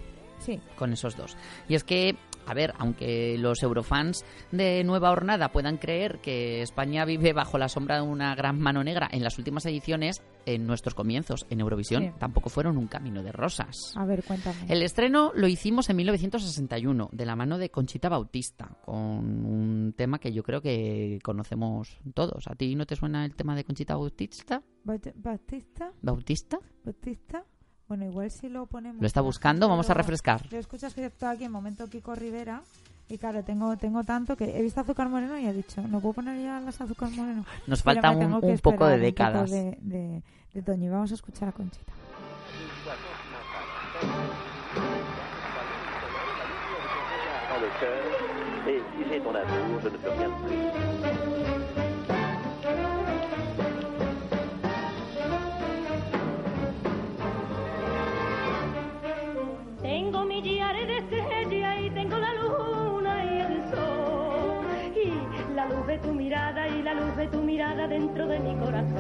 [0.41, 0.59] Sí.
[0.75, 1.37] Con esos dos.
[1.69, 7.05] Y es que, a ver, aunque los eurofans de Nueva Hornada puedan creer que España
[7.05, 10.95] vive bajo la sombra de una gran mano negra en las últimas ediciones, en nuestros
[10.95, 12.11] comienzos en Eurovisión Sí.
[12.17, 13.93] tampoco fueron un camino de rosas.
[13.95, 14.57] A ver, cuéntame.
[14.67, 20.17] El estreno lo hicimos en 1961, de la mano de Conchita Bautista, con un tema
[20.17, 22.47] que yo creo que conocemos todos.
[22.47, 24.63] ¿A ti no te suena el tema de Conchita Bautista?
[24.83, 26.57] Baut- Batista, ¿Bautista?
[27.91, 29.01] Bueno, igual si lo ponemos.
[29.01, 30.41] Lo está buscando, vamos a refrescar.
[30.49, 32.61] Lo escuchas que está aquí en momento Kiko Rivera.
[33.09, 36.13] Y claro, tengo, tengo tanto que he visto azúcar moreno y he dicho, no puedo
[36.13, 37.43] poner ya las azúcar moreno.
[37.67, 39.49] Nos falta un, un poco de décadas.
[39.49, 40.23] Poco de, de,
[40.53, 40.89] de Toño.
[40.89, 41.91] Vamos a escuchar a Conchita.
[68.01, 68.97] Dentro de mi corazón.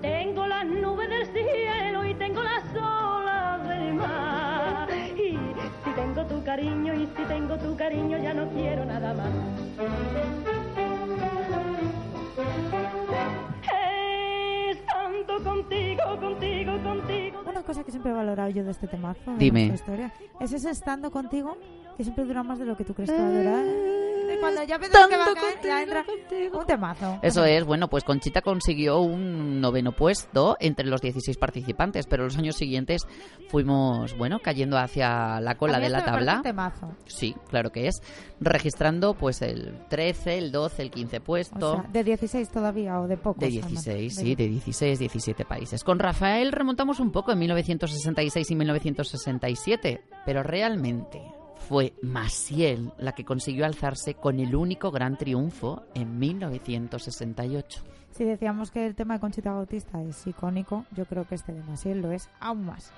[0.00, 4.88] Tengo las nubes del cielo y tengo las olas del mar.
[5.16, 5.38] Y
[5.84, 10.49] si tengo tu cariño y si tengo tu cariño ya no quiero nada más.
[17.70, 19.68] Cosa que siempre he valorado yo de este temazo, de Dime.
[19.68, 21.56] nuestra historia, es ese estando contigo
[21.96, 23.99] que siempre dura más de lo que tú crees que va a durar.
[24.40, 26.04] Y Cuando ya piensas que va a caer, ya entra
[26.52, 27.18] un temazo.
[27.22, 32.38] Eso es, bueno, pues Conchita consiguió un noveno puesto entre los 16 participantes, pero los
[32.38, 33.02] años siguientes
[33.48, 36.36] fuimos, bueno, cayendo hacia la cola de la tabla.
[36.36, 36.94] un temazo.
[37.06, 38.00] Sí, claro que es.
[38.40, 41.72] Registrando pues el 13, el 12, el 15 O puesto.
[41.82, 43.40] sea, de 16 todavía o de pocos.
[43.40, 43.84] de además.
[43.84, 45.84] 16, De- sí, de 16, 17 países.
[45.84, 51.20] Con Rafael remontamos un poco en 1966 y 1967, pero realmente
[51.68, 57.82] fue Maciel la que consiguió alzarse con el único gran triunfo en 1968.
[58.10, 61.62] Si decíamos que el tema de Conchita Bautista es icónico, yo creo que este de
[61.62, 62.92] Maciel lo es aún más.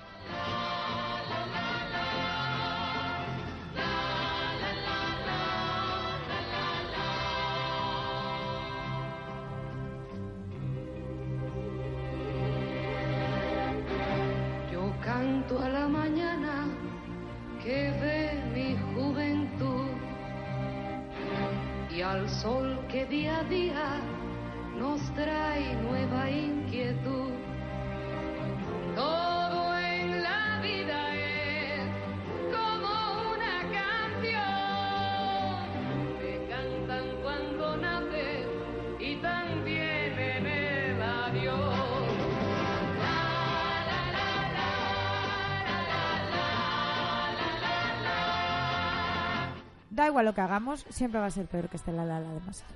[22.13, 23.99] Al sol que día a día
[24.77, 27.42] nos trae nueva inquietud.
[50.03, 52.29] Da igual lo que hagamos, siempre va a ser peor que este la la la
[52.29, 52.67] de Maciel.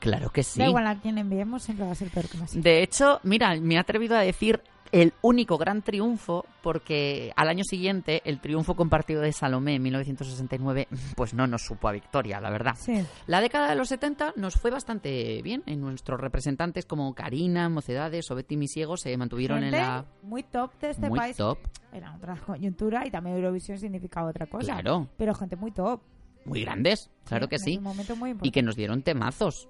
[0.00, 0.58] Claro que sí.
[0.58, 2.62] Da igual a quién enviemos, siempre va a ser peor que Maciel.
[2.62, 4.60] De hecho, mira, me he atrevido a decir
[4.92, 10.88] el único gran triunfo porque al año siguiente el triunfo compartido de Salomé en 1969
[11.16, 12.74] pues no nos supo a victoria, la verdad.
[12.78, 13.04] Sí.
[13.26, 15.62] La década de los 70 nos fue bastante bien.
[15.66, 20.04] En nuestros representantes como Karina, Mocedades o Betty Misiego se mantuvieron en la...
[20.22, 21.36] muy top de este Muy país.
[21.36, 21.58] top.
[21.92, 24.72] Era otra coyuntura y también Eurovisión significaba otra cosa.
[24.72, 25.08] Claro.
[25.16, 26.00] Pero gente muy top.
[26.44, 27.76] Muy grandes, claro que sí.
[27.76, 29.68] un momento muy Y que nos dieron temazos.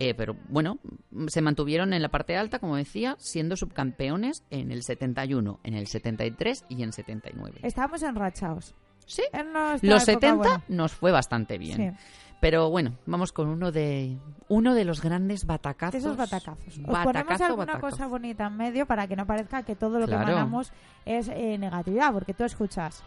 [0.00, 0.78] Eh, pero bueno,
[1.28, 5.86] se mantuvieron en la parte alta, como decía, siendo subcampeones en el 71, en el
[5.86, 7.60] 73 y en 79.
[7.62, 8.74] Estábamos enrachados.
[9.06, 9.22] Sí.
[9.32, 10.64] En Los época 70 buena.
[10.68, 11.76] nos fue bastante bien.
[11.76, 12.04] Sí.
[12.40, 14.16] Pero bueno, vamos con uno de
[14.48, 15.96] uno de los grandes batacazos.
[15.96, 16.66] Esos batacazos.
[16.68, 17.90] Os ponemos Batacazo, alguna batacazo.
[17.90, 20.24] cosa bonita en medio para que no parezca que todo lo Claro.
[20.24, 20.72] que mandamos
[21.04, 23.02] es eh, negatividad, porque tú escuchas.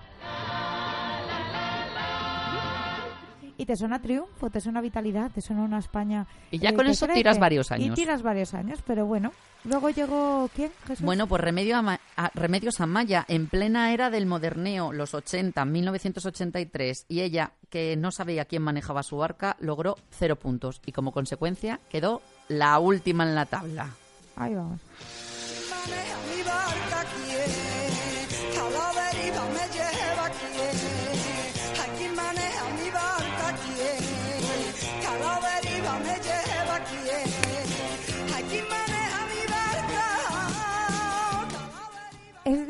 [3.63, 6.27] Y te suena triunfo, te suena vitalidad, te suena una España.
[6.51, 7.19] Y ya eh, con eso crece.
[7.19, 7.95] tiras varios Y años.
[7.95, 9.31] tiras varios años, pero bueno.
[9.63, 10.69] Luego llegó, ¿quién?
[10.85, 11.05] Jesús.
[11.05, 17.05] Bueno, pues Remedio Ama- a- Remedios Amaya, en plena era del moderneo, los 80, 1983,
[17.07, 21.79] y ella, que no sabía quién manejaba su barca, logró cero puntos y como consecuencia
[21.89, 23.91] quedó la última en la tabla.
[24.35, 24.81] Ahí vamos.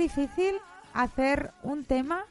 [0.04, 0.56] Difícil
[0.94, 2.26] hacer un tema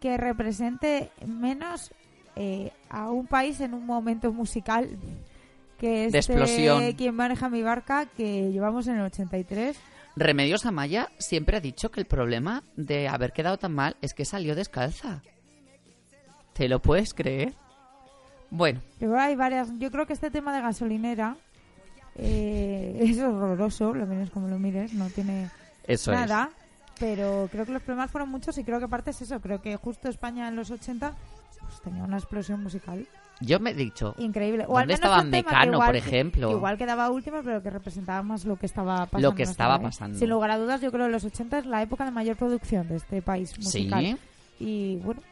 [0.00, 1.90] que represente menos
[2.36, 4.88] eh, a un país en un momento musical
[5.78, 6.92] que De este explosión.
[6.92, 9.76] quien maneja mi barca que llevamos en el 83
[10.16, 14.24] Remedios Amaya siempre ha dicho que el problema de haber quedado tan mal es que
[14.24, 15.22] salió descalza.
[16.52, 17.54] ¿Te lo puedes creer?
[18.50, 21.36] Bueno, yo creo, hay varias yo creo que este tema de gasolinera
[22.16, 25.48] eh, es horroroso lo menos como lo mires no tiene
[25.86, 26.50] eso nada
[27.00, 29.74] pero creo que los problemas fueron muchos y creo que parte es eso creo que
[29.76, 31.12] justo España en los 80
[31.60, 33.06] pues, tenía una explosión musical.
[33.42, 34.66] Yo me he dicho, increíble.
[34.68, 36.48] O ¿Dónde estaba Mecano, igual- por ejemplo?
[36.48, 39.30] que igual quedaba último, pero que representaba más lo que estaba pasando.
[39.30, 40.18] Lo que estaba pasando.
[40.18, 42.86] Sin lugar a dudas, yo creo que los 80 es la época de mayor producción
[42.88, 44.04] de este país musical.
[44.04, 44.16] sí.
[44.62, 45.22] Y bueno,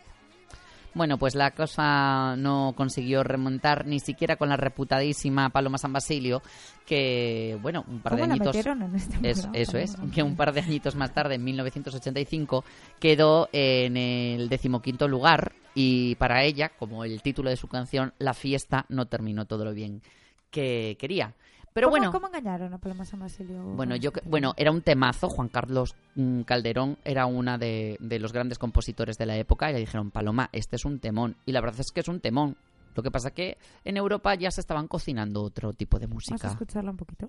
[0.95, 6.43] Bueno, pues la cosa no consiguió remontar ni siquiera con la reputadísima Paloma San Basilio,
[6.87, 8.67] que, bueno, un par de ¿Cómo la añitos...
[8.67, 12.65] en este Es- eso es, que un par de añitos más tarde, en 1985,
[12.99, 18.35] quedó en el decimoquinto lugar y para ella, como el título de su canción, la
[18.35, 20.03] fiesta no terminó todo lo bien
[20.51, 21.35] que quería.
[21.75, 23.63] Pero ¿Cómo, bueno, ¿Cómo engañaron a Paloma San Basilio?
[23.63, 25.29] bueno, yo que- bueno, era un temazo.
[25.29, 29.75] Juan Carlos mm, Calderón era una de, de los grandes compositores de la época y
[29.75, 31.37] le dijeron, Paloma, este es un temón.
[31.47, 32.57] Y la verdad es que es un temón.
[32.97, 36.33] Lo que pasa que en Europa ya se estaban cocinando otro tipo de Vamos a
[36.33, 36.49] música.
[36.49, 37.29] escucharla un poquito.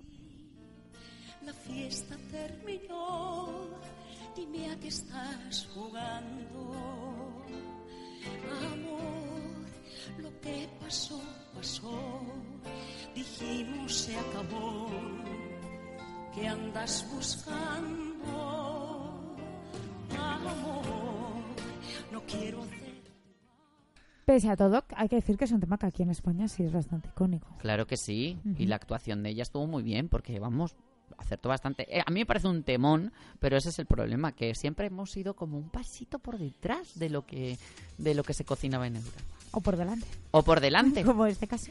[1.44, 3.68] La fiesta terminó,
[4.34, 6.72] dime a qué estás jugando.
[8.72, 11.20] Amor, lo que pasó,
[11.54, 12.20] pasó,
[13.14, 14.88] dijimos se acabó.
[16.34, 18.10] ¿Qué andas buscando?
[20.18, 20.84] Amor,
[22.12, 22.80] no quiero hacer.
[24.24, 26.62] Pese a todo, hay que decir que es un tema que aquí en España sí
[26.62, 27.48] es bastante icónico.
[27.58, 28.38] Claro que sí.
[28.58, 30.76] Y la actuación de ella estuvo muy bien porque, vamos,
[31.18, 31.86] acertó bastante.
[31.94, 35.16] Eh, a mí me parece un temón, pero ese es el problema, que siempre hemos
[35.16, 37.58] ido como un pasito por detrás de lo que,
[37.98, 39.20] de lo que se cocinaba en Europa.
[39.52, 40.06] O por delante.
[40.30, 41.02] O por delante.
[41.04, 41.70] Como este caso.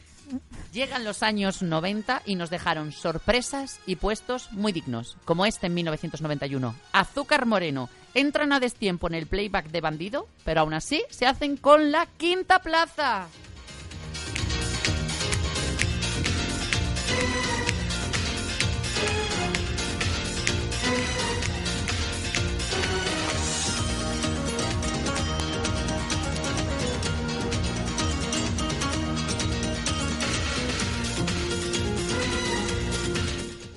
[0.72, 5.74] Llegan los años 90 y nos dejaron sorpresas y puestos muy dignos, como este en
[5.74, 6.74] 1991.
[6.92, 7.88] Azúcar Moreno.
[8.14, 12.06] Entran a destiempo en el playback de Bandido, pero aún así se hacen con la
[12.06, 13.28] quinta plaza.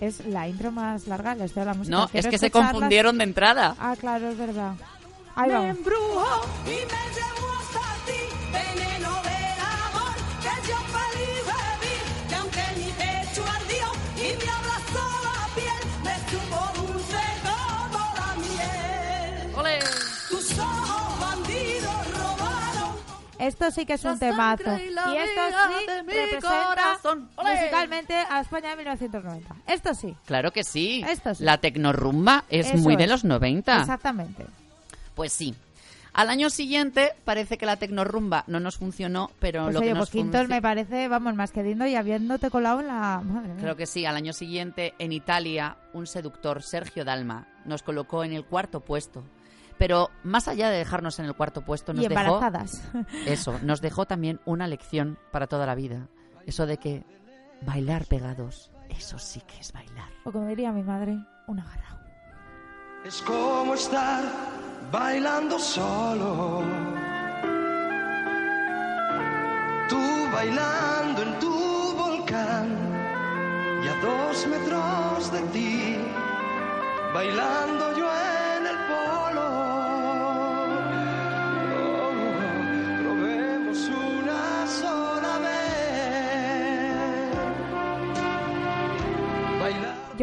[0.06, 1.96] Es la intro más larga de la historia de la música.
[1.98, 3.76] No, Quiero es que se confundieron de entrada.
[3.80, 4.74] Ah, claro, es verdad.
[5.36, 5.78] Ahí Me vamos.
[5.78, 7.43] embrujó y me llevó
[23.48, 24.64] Esto sí que es un temazo.
[24.78, 26.98] y la Y esto sí de mi representa
[27.38, 29.56] musicalmente a España de 1990.
[29.68, 30.16] Esto sí.
[30.26, 31.04] Claro que sí.
[31.08, 31.44] Esto sí.
[31.44, 33.10] La tecnorrumba es Eso muy de es.
[33.10, 33.80] los 90.
[33.82, 34.46] Exactamente.
[35.16, 35.56] Pues sí.
[36.14, 39.96] Al año siguiente parece que la tecnorumba no nos funcionó, pero Pues lo oye, que
[39.96, 43.20] pues nos Quintos funci- me parece, vamos, más que lindo y habiéndote colado en la...
[43.24, 43.58] Madre mía.
[43.62, 48.34] Creo que sí, al año siguiente en Italia un seductor, Sergio Dalma, nos colocó en
[48.34, 49.24] el cuarto puesto.
[49.78, 52.84] Pero más allá de dejarnos en el cuarto puesto, nos y dejó embarazadas.
[53.26, 56.08] eso, nos dejó también una lección para toda la vida.
[56.46, 57.06] Eso de que
[57.62, 60.10] bailar pegados, eso sí que es bailar.
[60.26, 61.18] o como diría mi madre,
[61.48, 62.00] un agarrao.
[63.06, 64.24] Es como estar
[64.92, 66.62] bailando solo.
[69.90, 70.02] Tú
[70.32, 72.68] bailando en tu volcán
[73.84, 75.98] y a dos metros de ti,
[77.14, 78.33] bailando yo en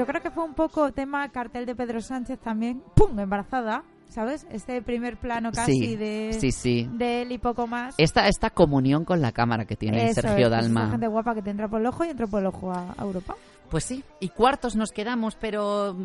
[0.00, 2.82] Yo creo que fue un poco tema cartel de Pedro Sánchez también.
[2.96, 3.18] ¡Pum!
[3.20, 3.82] Embarazada.
[4.08, 4.44] ¿Sabes?
[4.50, 6.88] Este primer plano casi Sí, de, sí, sí.
[6.94, 7.94] de él y poco más.
[7.98, 10.90] Esta, esta comunión con la cámara que tiene Eso Sergio es, Dalma.
[10.90, 13.02] gente guapa que te entra por el ojo y entra por el ojo a, a
[13.04, 13.36] Europa.
[13.68, 15.96] Pues sí, y cuartos nos quedamos, pero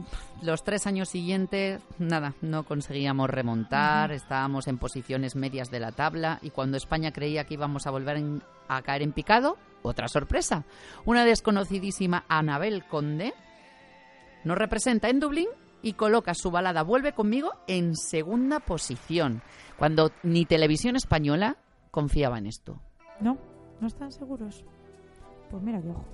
[0.43, 6.37] los tres años siguientes, nada, no conseguíamos remontar, estábamos en posiciones medias de la tabla
[6.43, 10.63] y cuando España creía que íbamos a volver en- a caer en picado, otra sorpresa.
[11.05, 13.33] Una desconocidísima Anabel Conde
[14.45, 15.49] nos representa en Dublín
[15.81, 19.41] y coloca su balada Vuelve conmigo en segunda posición,
[19.77, 21.57] cuando ni televisión española
[21.91, 22.79] confiaba en esto.
[23.19, 23.37] ¿No?
[23.81, 24.63] ¿No están seguros?
[25.51, 26.05] Pues mira que ojo.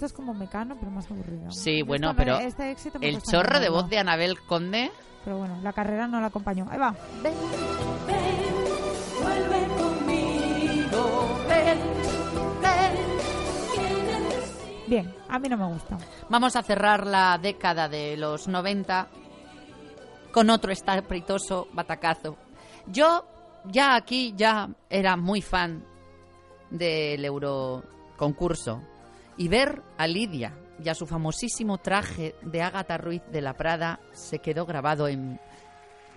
[0.00, 1.50] Esto es como Mecano, pero más aburrido.
[1.50, 4.90] Sí, bueno, me- pero este éxito me el chorro de voz de Anabel Conde
[5.26, 6.66] Pero bueno, la carrera no la acompañó.
[6.70, 6.94] Ahí va.
[9.22, 11.78] Vuelve conmigo, ven,
[12.62, 12.96] ven.
[14.88, 15.98] Bien, a mí no me gusta.
[16.30, 19.06] Vamos a cerrar la década de los 90
[20.32, 22.38] con otro estrepitoso batacazo.
[22.86, 23.26] Yo
[23.66, 25.84] ya aquí ya era muy fan
[26.70, 28.80] del Euroconcurso
[29.36, 30.52] y ver a Lidia
[30.82, 35.38] y a su famosísimo traje de Ágata Ruiz de la Prada se quedó grabado en,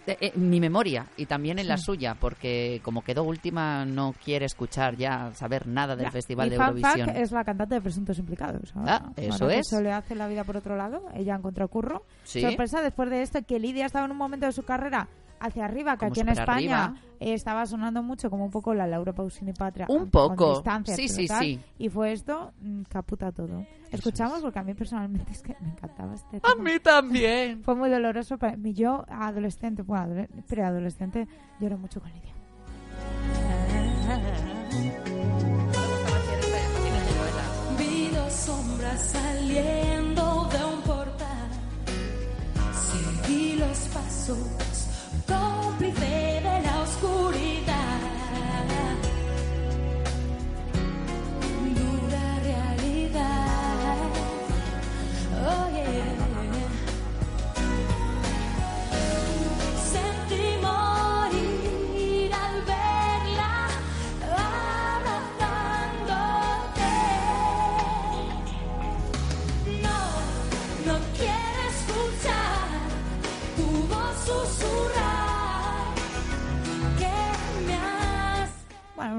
[0.06, 4.46] de- en mi memoria y también en la suya, porque como quedó última no quiere
[4.46, 6.12] escuchar ya saber nada del Ya.
[6.12, 7.10] Festival y de Eurovisión.
[7.10, 8.72] Es la cantante de Presuntos Implicados.
[8.76, 9.68] Ah, eso es.
[9.68, 11.04] Se le hace la vida por otro lado.
[11.14, 12.06] Ella encontró curro.
[12.24, 12.42] Sí.
[12.42, 15.08] Sorpresa después de esto que Lidia estaba en un momento de su carrera
[15.46, 18.88] hacia arriba, que Como aquí en España eh, estaba sonando mucho como un poco la
[18.88, 19.86] Laura Pausini Patria.
[19.90, 20.56] Un poco.
[20.56, 21.60] distancia, Sí, sí, tal, sí.
[21.78, 23.66] Y fue esto, mm, caputa todo.
[23.92, 26.64] Escuchamos porque a mí personalmente es que me encantaba este A tema.
[26.64, 27.62] mí también.
[27.64, 28.74] Fue muy doloroso para mí.
[28.74, 31.28] Yo, adolescente, bueno, adole- preadolescente,
[31.60, 32.34] lloré mucho con Lidia.
[37.78, 41.50] Vi dos sombras saliendo de un portal.
[42.74, 44.38] Seguí los pasos,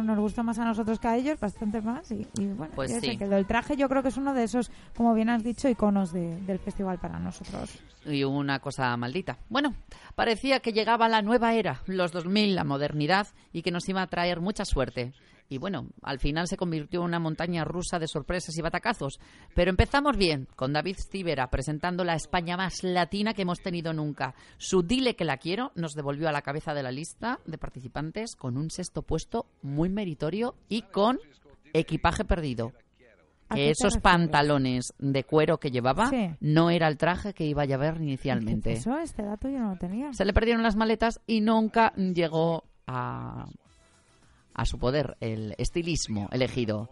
[0.03, 2.11] nos gusta más a nosotros que a ellos, bastante más.
[2.11, 3.17] Y, y bueno, Pues yo sé sí.
[3.19, 6.13] que el traje yo creo que es uno de esos, como bien has dicho, iconos
[6.13, 7.79] de- del festival para nosotros.
[8.07, 9.39] y una cosa maldita.
[9.49, 9.75] Bueno,
[10.15, 14.07] parecía que llegaba la nueva era, los 2000, la modernidad, y que nos iba a
[14.09, 15.13] traer mucha suerte.
[15.49, 19.21] Y bueno, al final se convirtió en una montaña rusa de sorpresas y batacazos.
[19.55, 24.35] Pero empezamos bien, con David Civera presentando la España más latina que hemos tenido nunca.
[24.57, 28.37] Su Dile que la quiero nos devolvió a la cabeza de la lista de participantes
[28.37, 31.19] con un sexto puesto muy meritorio y con
[31.73, 32.73] equipaje perdido.
[33.51, 34.03] ¿A Que esos refieres?
[34.03, 36.31] pantalones de cuero que llevaba Sí.
[36.41, 38.73] no era el traje que iba a llevar inicialmente.
[38.73, 40.11] Eso, este dato yo no lo tenía.
[40.15, 43.47] Se le perdieron las maletas y nunca llegó a,
[44.55, 46.89] a su poder el estilismo elegido.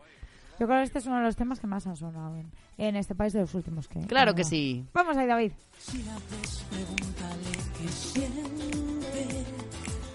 [0.61, 2.97] Yo creo que este es uno de los temas que más han sonado en, en
[2.97, 4.01] este país de los últimos que.
[4.01, 4.85] Claro que sí.
[4.93, 5.53] Vamos ahí, David.
[5.79, 9.45] Si la ves, pregúntale qué siente.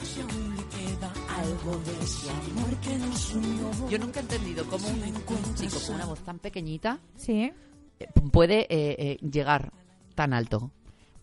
[0.04, 3.90] Si aún le queda algo de ese amor que nos unió.
[3.90, 7.52] Yo nunca he entendido cómo un, un chico con una voz tan pequeñita Sí.
[8.00, 9.72] eh, puede eh, eh, llegar
[10.16, 10.72] tan alto.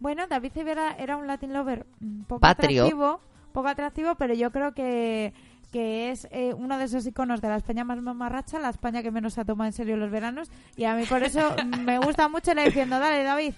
[0.01, 2.83] Bueno, David Civera era un Latin lover mm, poco Patrio.
[2.85, 3.21] atractivo,
[3.53, 5.33] poco atractivo, pero yo creo que,
[5.75, 9.11] que es eh, uno de esos iconos de la España más mamarracha, la España que
[9.11, 11.41] menos se toma en serio los veranos, y a mí por eso
[11.85, 13.55] me gusta mucho le diciendo, dale David.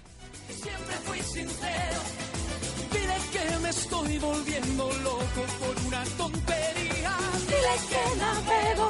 [0.49, 2.01] Siempre fui sincero.
[2.91, 7.13] Dile que me estoy volviendo loco por una tontería.
[7.49, 8.89] Dile que navego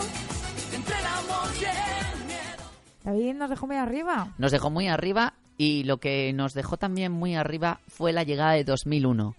[0.73, 2.65] entre el amor y el miedo.
[3.03, 4.35] David nos dejó muy arriba.
[4.39, 8.53] Nos dejó muy arriba y lo que nos dejó también muy arriba fue la llegada
[8.53, 9.35] de 2001.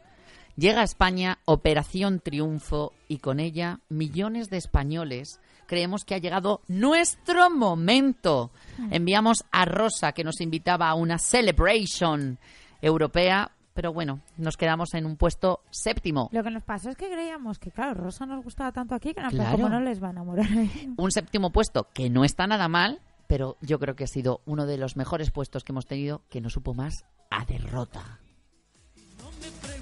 [0.58, 6.62] Llega a España Operación Triunfo y con ella millones de españoles creemos que ha llegado
[6.68, 8.51] nuestro momento.
[8.89, 12.39] Enviamos a Rosa que nos invitaba a una celebration
[12.82, 16.30] europea, pero bueno, nos quedamos en un puesto séptimo.
[16.32, 19.22] Lo que nos pasó es que creíamos que, claro, Rosa nos gustaba tanto aquí que
[19.22, 19.51] no, Claro.
[19.51, 20.47] como no les va a enamorar.
[20.97, 24.66] Un séptimo puesto que no está nada mal, pero yo creo que ha sido uno
[24.66, 28.20] de los mejores puestos que hemos tenido que no supo más a derrota.
[29.20, 29.77] No me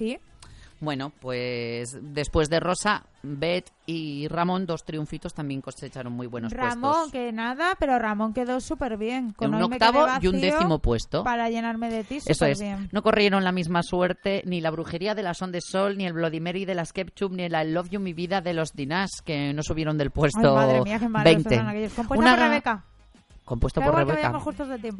[0.00, 0.18] Sí,
[0.80, 6.80] Bueno, pues después de Rosa, Bet y Ramón, dos triunfitos, también cosecharon muy buenos Ramón,
[6.92, 7.12] puestos.
[7.12, 9.34] que nada, pero Ramón quedó súper bien.
[9.34, 11.22] Con un octavo y un décimo puesto.
[11.22, 12.58] Para llenarme de ti, Eso es.
[12.58, 12.88] bien.
[12.92, 16.14] No corrieron la misma suerte ni la brujería de la Son de Sol, ni el
[16.14, 19.10] Bloody Mary de las Ketchup, ni la I Love You Mi Vida de los Dinas,
[19.22, 21.54] que no subieron del puesto Ay, madre mía, qué malos 20.
[21.56, 21.92] eran aquellos.
[22.16, 22.84] Una Rebeca.
[23.50, 24.28] Compuesto por Rebeca.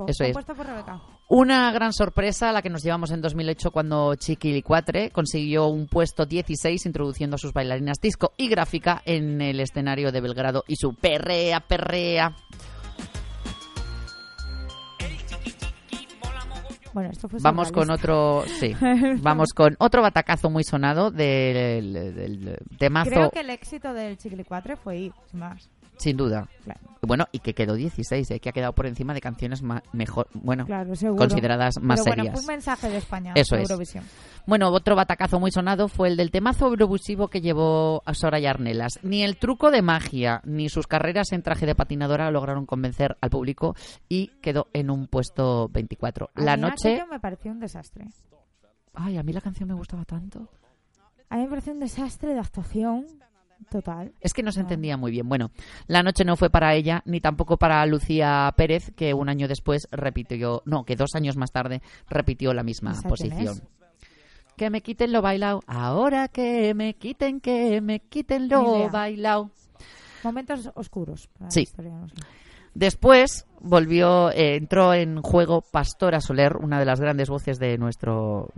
[0.09, 0.31] Eso es.
[0.33, 1.01] Compuesto por Rebeca.
[1.29, 6.85] Una gran sorpresa la que nos llevamos en 2008 cuando Chiquilicuatre consiguió un puesto 16
[6.85, 11.61] introduciendo a sus bailarinas disco y gráfica en el escenario de Belgrado y su perrea,
[11.61, 12.35] perrea.
[16.93, 18.75] Bueno, esto fue Vamos con otro, sí,
[19.23, 24.19] vamos con otro batacazo muy sonado del, del- del temazo, Creo que el éxito del
[24.45, 25.71] 4 fue ir, sin más.
[26.01, 26.49] Sin duda.
[26.65, 26.81] Claro.
[27.03, 30.29] Bueno, y que quedó 16, eh, que ha quedado por encima de canciones ma- mejor,
[30.35, 32.33] bueno, Claro, consideradas más Pero bueno, serias.
[32.35, 33.33] fue un mensaje de España.
[33.37, 33.95] Eso de es.
[34.47, 38.99] Bueno, otro batacazo muy sonado fue el del temazo eurovisivo que llevó a Soraya Arnelas.
[39.03, 43.31] Ni el truco de magia, ni sus carreras en traje de patinadora lograron convencer al
[43.31, 43.75] público
[44.09, 46.31] y quedó en un puesto 24.
[46.35, 47.03] A La mí noche...
[47.11, 48.05] me pareció un desastre.
[48.93, 50.49] Ay, a mí la canción me gustaba tanto.
[51.31, 53.07] A mí me pareció un desastre de actuación
[53.69, 54.13] total.
[54.21, 55.29] Es que no se entendía muy bien.
[55.29, 55.51] Bueno,
[55.87, 59.89] la noche no fue para ella, ni tampoco para Lucía Pérez, que un año después
[59.91, 63.61] repitió, no, que dos años más tarde repitió la misma ¿Esa quién posición.
[64.57, 69.51] Que me quiten lo bailao, ahora que me quiten, que me quiten lo bailao.
[70.23, 71.29] Momentos oscuros.
[71.29, 71.65] para Sí.
[71.65, 72.13] la.
[72.75, 78.49] Después volvió, eh, entró en juego Pastora Soler, una de las grandes voces de nuestro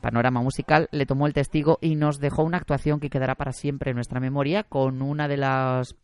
[0.00, 3.90] panorama musical, le tomó el testigo y nos dejó una actuación que quedará para siempre
[3.90, 5.96] en nuestra memoria con una de las,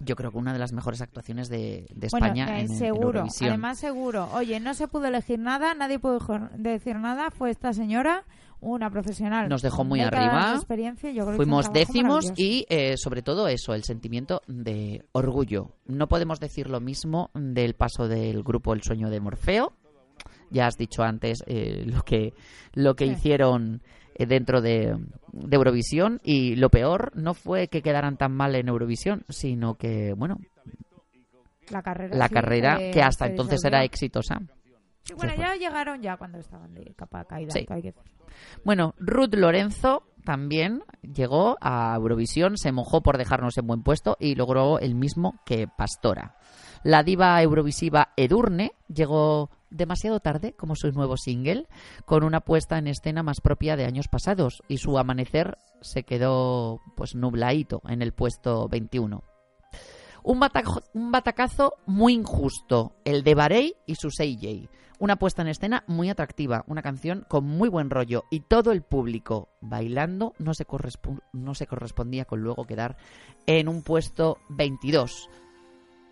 [0.00, 3.24] yo creo que una de las mejores actuaciones de, de España bueno, eh, en, seguro,
[3.40, 4.28] además seguro.
[4.32, 6.18] Oye, no se pudo elegir nada, nadie pudo
[6.56, 7.30] decir nada.
[7.30, 8.24] Fue esta señora,
[8.64, 9.48] una profesional.
[9.48, 10.54] Nos dejó muy arriba.
[10.56, 15.72] experiencia, yo creo Fuimos décimos y eh, sobre todo eso, el sentimiento de orgullo.
[15.86, 19.72] No podemos decir lo mismo del paso del grupo El Sueño de Morfeo.
[20.50, 22.32] Ya has dicho antes eh, lo que,
[22.72, 23.12] lo que Sí.
[23.12, 23.82] hicieron
[24.14, 24.96] eh, dentro de,
[25.32, 30.12] de Eurovisión y lo peor no fue que quedaran tan mal en Eurovisión, sino que,
[30.16, 30.38] bueno,
[31.70, 33.76] la carrera, la sí, carrera eh, que hasta entonces disolvió.
[33.78, 34.40] era exitosa.
[35.04, 37.50] Sí, bueno, ya llegaron ya cuando estaban de capa caída.
[37.50, 37.64] Sí.
[37.64, 38.26] todo hay que decirlo.
[38.64, 44.34] Bueno, Ruth Lorenzo también llegó a Eurovisión, se mojó por dejarnos en buen puesto y
[44.34, 46.36] logró el mismo que Pastora.
[46.82, 51.66] La diva eurovisiva Edurne llegó demasiado tarde como su nuevo single,
[52.04, 56.80] con una puesta en escena más propia de años pasados y su amanecer se quedó
[56.94, 59.24] pues nubladito en el puesto 21.
[60.22, 60.40] Un,
[61.10, 64.24] batacazo muy injusto, el de Barey y su J.
[65.04, 68.80] Una puesta en escena muy atractiva, una canción con muy buen rollo y todo el
[68.80, 70.64] público bailando no se,
[71.34, 72.96] no se correspondía con luego quedar
[73.46, 75.28] en un puesto 22.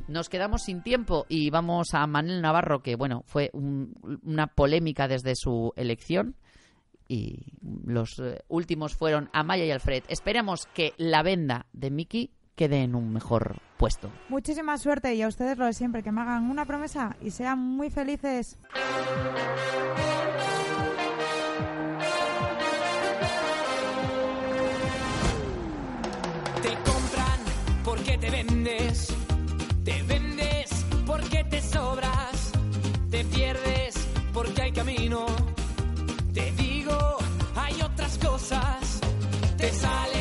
[0.09, 5.09] Nos quedamos sin tiempo y vamos a Manel Navarro, que bueno, fue un- una polémica
[5.09, 6.37] desde su elección.
[7.09, 7.55] Y
[7.87, 10.05] los eh, últimos fueron Amaya y Alfred.
[10.09, 14.11] Esperemos que la venda de Mickey quede en un mejor puesto.
[14.29, 17.59] Muchísima suerte y a ustedes lo de siempre, que me hagan una promesa y sean
[17.59, 18.59] muy felices.
[26.63, 27.41] Te compran
[27.85, 29.09] porque te vendes,
[29.85, 32.53] te vendes porque te sobras,
[33.11, 33.95] te pierdes
[34.33, 35.27] porque hay camino.
[36.33, 37.19] Te digo,
[37.57, 39.01] hay otras cosas,
[39.59, 40.12] te sales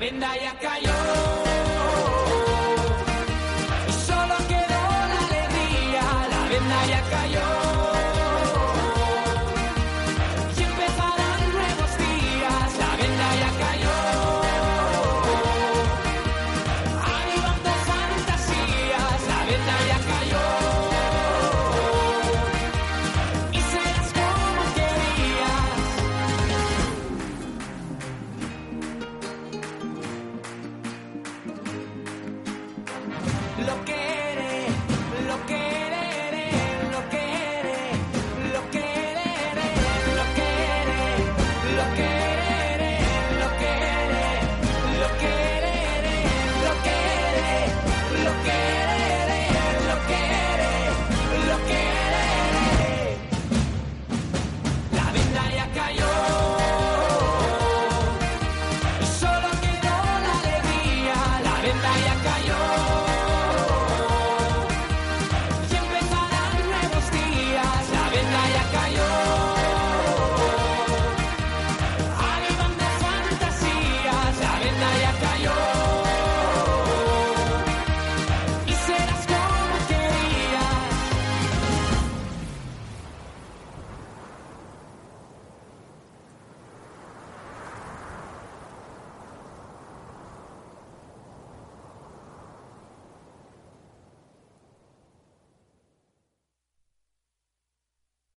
[0.00, 0.92] venda ya cayó.
[4.06, 4.82] Solo quedó
[5.12, 7.49] la alegría, la venda ya cayó.